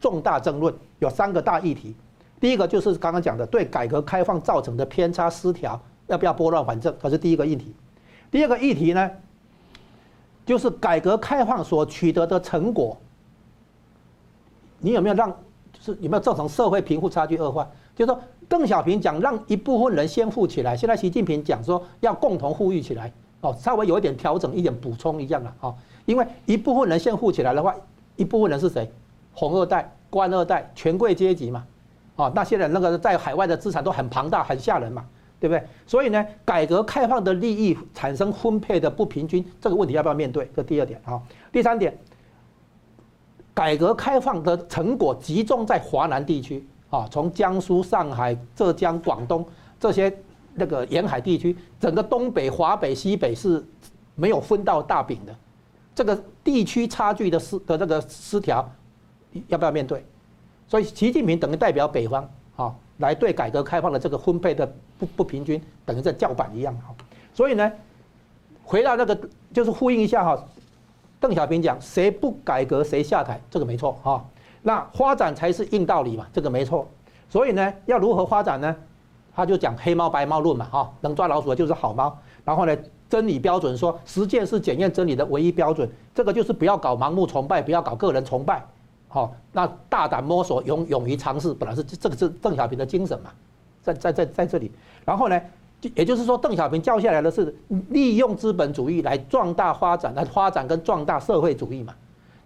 [0.00, 1.94] 重大争论，有三个大议题。
[2.40, 6.94] 第一个就是刚刚讲的对改革开放造成的偏差失调，要不要拨乱反正？
[7.02, 7.74] 这是第一个议题。
[8.30, 9.10] 第二个议题呢？
[10.46, 12.96] 就是改革开放所取得的成果，
[14.78, 15.28] 你有没有让，
[15.70, 17.68] 就是有没有造成社会贫富差距恶化？
[17.94, 18.18] 就是说，
[18.48, 25.74] 邓小平讲让一部分人先富起来，现在习近平讲说要共同富裕起来，哦，稍微有一点调整，一点补充一样了，哦，
[26.06, 27.74] 因为一部分人先富起来的话，
[28.16, 28.90] 一部分人是谁？
[29.32, 31.64] 红二代、官二代、权贵阶级嘛，
[32.16, 35.04] 哦，那现在那个在海外的资产都很庞大、很吓人嘛。
[35.40, 35.62] 对不对？
[35.86, 40.50] 所以呢，改革开放的利益产生分配的不平均，这个问题要不要面对？
[40.52, 41.22] 这第二点啊。
[41.52, 41.96] 第三点，
[43.54, 49.46] 改革开放的成果集中在华南地区啊，从江苏、上海、浙江、广东
[49.78, 50.12] 这些
[50.54, 53.64] 那个沿海地区，整个东北、华北、西北是
[54.14, 55.34] 没有分到大饼的，
[55.94, 58.68] 这个地区差距的失的这个失调，
[59.48, 60.04] 要不要面对？
[60.66, 62.74] 所以习近平等于代表北方啊。
[62.98, 64.68] 来对改革开放的这个分配的
[64.98, 66.92] 不不平均，等于在叫板一样哈。
[67.32, 67.72] 所以呢，
[68.64, 69.16] 回到那个，
[69.52, 70.44] 就是呼应一下哈，
[71.20, 74.28] 邓小平讲谁不改革谁下台，这个没错哈。
[74.62, 76.86] 那发展才是硬道理嘛，这个没错。
[77.28, 78.74] 所以呢，要如何发展呢？
[79.34, 82.18] 他就讲黑猫白猫论嘛哈，能抓老鼠的就是好猫。
[82.44, 82.76] 然后呢，
[83.08, 88.64] 真理标准说实践是检验真理的唯一标准，这个就是不要搞盲目崇拜，不要搞个人崇拜。
[89.06, 93.30] 好，那大胆摸索，勇勇于尝试，本来是这个是邓小平的精神嘛，
[93.82, 94.72] 在在在在这里。
[95.04, 95.40] 然后呢，
[95.94, 97.54] 也就是说，邓小平教下来的是
[97.90, 101.94] 利用资本主义来壮大发展，来发展跟壮大社会主义嘛。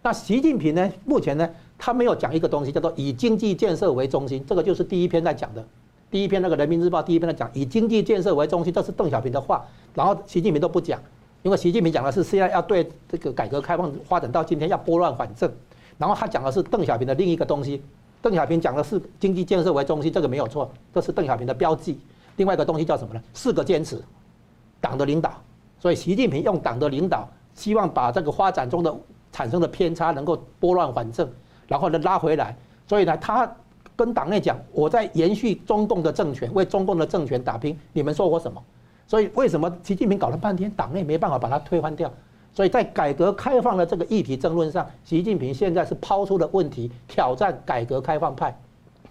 [0.02, 1.48] 那习近平呢，目前呢，
[1.84, 5.66] 他没有讲一个东西，叫做以经济建设为中心，这个就是第一篇在讲的，
[6.12, 11.00] 第一篇那个人民日报第一篇在讲以经济建设为中心，这是邓小平的话，然后习近平都不讲，
[11.42, 15.52] 因为习近平讲的是现在要对这个改革开放发展到今天要拨乱反正。
[15.98, 17.82] 然后他讲的是邓小平的另一个东西，
[18.20, 21.98] 邓小平讲的是经济建设为中心，这个没有错，这是邓小平的标记。
[22.36, 23.20] 另外一个东西叫什么呢？
[23.34, 24.00] 四个坚持，
[24.80, 25.32] 党的领导。
[25.80, 28.96] 所以习近平用党的领导，希望把这个发展中的
[29.32, 31.28] 产生的偏差能够拨乱反正，
[31.72, 32.54] 然后呢拉回来。
[32.86, 33.50] 所以呢，他
[33.96, 37.78] 跟党内讲，我在延续中共的政权，为中共的政权打拼。
[37.94, 38.62] 你们说我什么？
[39.06, 42.12] 所以为什么习近平搞了半天，党内没办法把他推翻掉？
[42.52, 48.54] 所以在改革开放的这个议题争论上，习近平现在是抛出了问题，挑战改革开放派，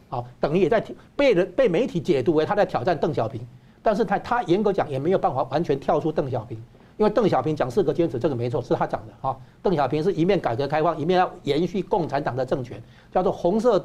[0.10, 0.84] 好，等于也在
[1.16, 3.42] 被人被媒体解读为他在挑战邓小平，
[3.82, 6.62] 但是他他严格讲也没有办法完全跳出邓小平，
[7.02, 9.36] 因为邓小平讲四个坚持，这个没错，是他讲的啊。
[9.64, 12.80] 邓小平是一面改革开放，一面要延续共产党的政权，
[13.12, 13.84] 叫做红色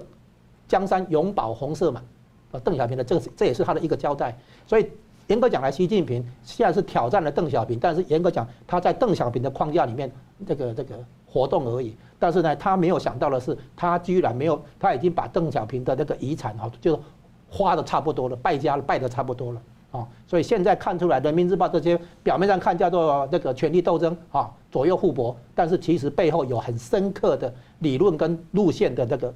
[0.69, 2.03] 江山永保红色嘛，
[2.53, 4.37] 啊，邓小平的这这也是他的一个交代，
[4.67, 4.87] 所以。
[5.29, 10.09] 严格讲来，习近平现在是挑战了邓小平，但是严格讲，他在邓小平的框架里面
[10.47, 10.95] 这个这个
[11.27, 11.97] 活动而已。
[12.17, 16.97] 但是呢，他没有想到的是，他居然没有，他已经把邓小平的那个遗产哈，就
[17.51, 19.61] 花的差不多了，败家了，败的差不多了
[19.97, 20.09] 啊。
[20.27, 29.33] 所以现在看出来，人民日报这些表面上看叫做那个权力斗争啊，左右互搏，但是其实背后有很深刻的理论跟路线的这个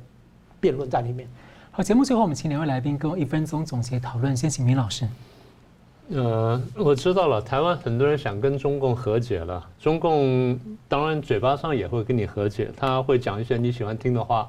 [0.59, 1.29] 辩论在里面。
[1.71, 5.07] 好，节目最后我们请两位来宾跟我一分钟总结讨论，先请明老师。
[6.13, 7.41] 呃，我知道了。
[7.41, 10.59] 台湾很多人想跟中共和解了，中共
[10.89, 14.49] 当然嘴巴上也会跟你和解，他会讲一些你喜欢听的话。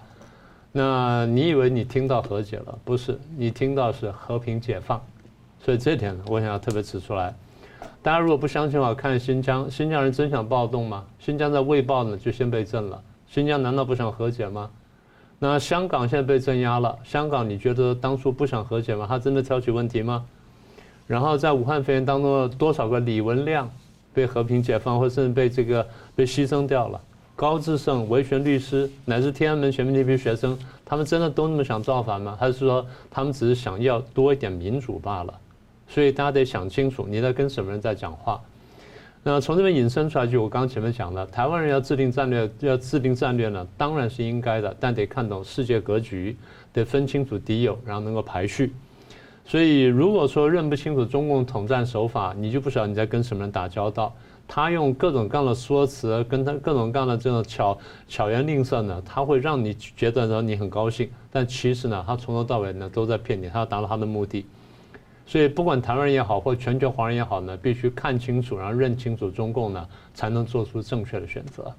[0.72, 2.80] 那你以为你听到和解了？
[2.84, 4.99] 不是，你听到是和平解放。
[5.64, 7.34] 所以这点呢，我想要特别指出来。
[8.01, 11.03] 大家如果不相信的话，看新疆，新疆人真想暴动吗？
[11.20, 12.99] 新疆在未暴呢就先被镇了。
[13.28, 14.70] 新疆难道不想和解吗？
[15.38, 19.05] 那香港现在被镇压了，香港你觉得当初不想和解吗？
[19.07, 20.26] 他真的挑起问题吗？
[21.07, 23.70] 然后在武汉肺炎当中，多少个李文亮
[24.14, 26.99] 被和平解放，或甚至被这个被牺牲掉了？
[27.36, 32.38] 高志胜、维权律师，乃至天安门前面那批学生，他们真的都那么想造反吗？
[32.39, 35.34] 还是说他们只是想要多一点民主罢了？
[35.93, 38.41] 所以大家得想清楚，你在跟什么人在讲话。
[39.23, 46.35] 那从这边引申出来，就我刚刚前面讲的，台湾人要制定战略，要制定战略呢，当然是应该的，但得看懂世界格局，
[46.71, 48.73] 得分清楚敌友，然后能够排序。
[49.45, 54.11] 所以，如果说认不清楚中共统战手法，你就不晓得你在跟什么人打交道。
[54.47, 57.77] 他用各种各样的说辞，跟他各种各样的这种巧
[58.07, 64.45] 巧言令色呢，他会让你觉得说你很高兴，但其实呢，他从头到尾呢都在骗你，他要达到他的目的。
[65.26, 71.74] 所以，不管台湾人也好，或全球华人也好呢，必须看清楚，然后认清楚中共呢，才能做出正确的选择。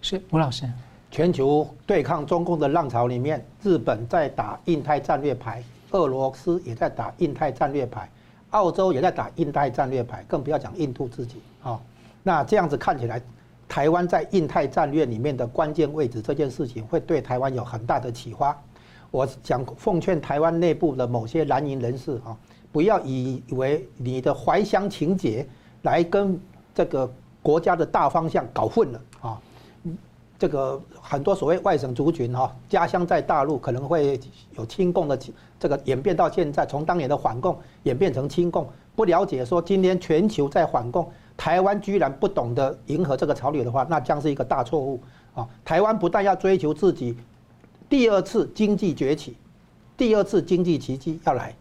[0.00, 0.68] 是吴老师，
[1.10, 5.62] 全球对抗中共的浪潮里面，日本在打印太战略牌。
[5.92, 8.10] 俄罗斯也在打印太战略牌，
[8.48, 11.78] 澳洲也在打印太战略牌，更不要讲印度自己啊。
[12.22, 13.20] 那这样子看起来，
[13.68, 18.58] 台湾在印太战略里面的关键位置，这件事情会对台湾有很大的启发。
[19.10, 22.34] 我想奉劝台湾内部的某些蓝营人士啊，
[22.72, 25.46] 不要以为你的怀乡情结
[25.82, 26.40] 来跟
[26.74, 27.08] 这个
[27.42, 29.40] 国家的大方向搞混了啊。
[30.38, 34.18] 这个很多所谓外省族群哈，家乡在大陆，可能会
[34.56, 35.16] 有亲共的
[35.60, 38.66] 这个演变到现在，从当年的反共演变成亲共，
[38.96, 45.00] 不了解说今天全球在反共，台湾居然不懂得迎合这个潮流的话，那将是一个大错误
[45.32, 45.48] 啊！
[45.64, 47.16] 台湾不但要追求自己
[47.88, 49.36] 第二次经济崛起，
[49.96, 51.54] 第二次经济奇迹要来，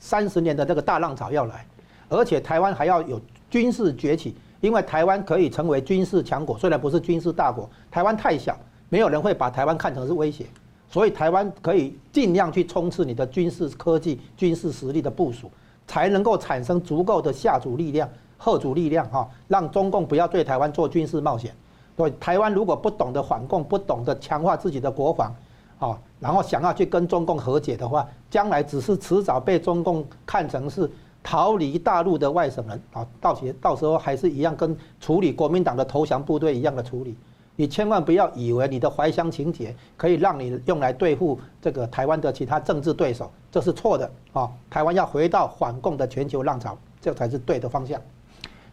[0.00, 1.64] 三十年的这个大浪潮要来，
[2.08, 4.34] 而且台湾还要有军事崛起。
[4.60, 8.54] 因为台湾可以成为军事强国，虽然不是军事大国，台湾太小，
[8.90, 10.44] 没有人会把台湾看成是威胁，
[10.86, 15.50] 所以台湾可以尽量去冲刺你的军事科技、军事实力的部署，
[15.86, 21.54] 才能够产生足够的下主力量、后主力量哈，让中共不要对台湾做军事冒险。
[21.96, 25.34] 对台湾如果不懂得反共，不懂得强化自己的国防，
[25.80, 30.88] 啊，然后想要去跟中共和解的话，将来只是迟早被中共看成是
[31.22, 37.16] 逃离大陆的外省人啊，到时到时候还是一样跟处理国民党的投降部队一样的处理。
[37.56, 44.48] 你千万不要以为你的怀乡情结可以让你用来对付这个台湾的其他政治对手，这是错的啊！
[44.70, 48.00] 台湾要回到反共的全球浪潮，这才是对的方向。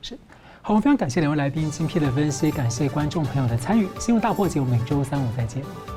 [0.01, 0.17] 是，
[0.61, 3.89] 好，我非常感谢两位来宾精辟的分析，感谢观众朋友的参与。
[3.99, 5.96] 新闻大破解，我们每周三五再见。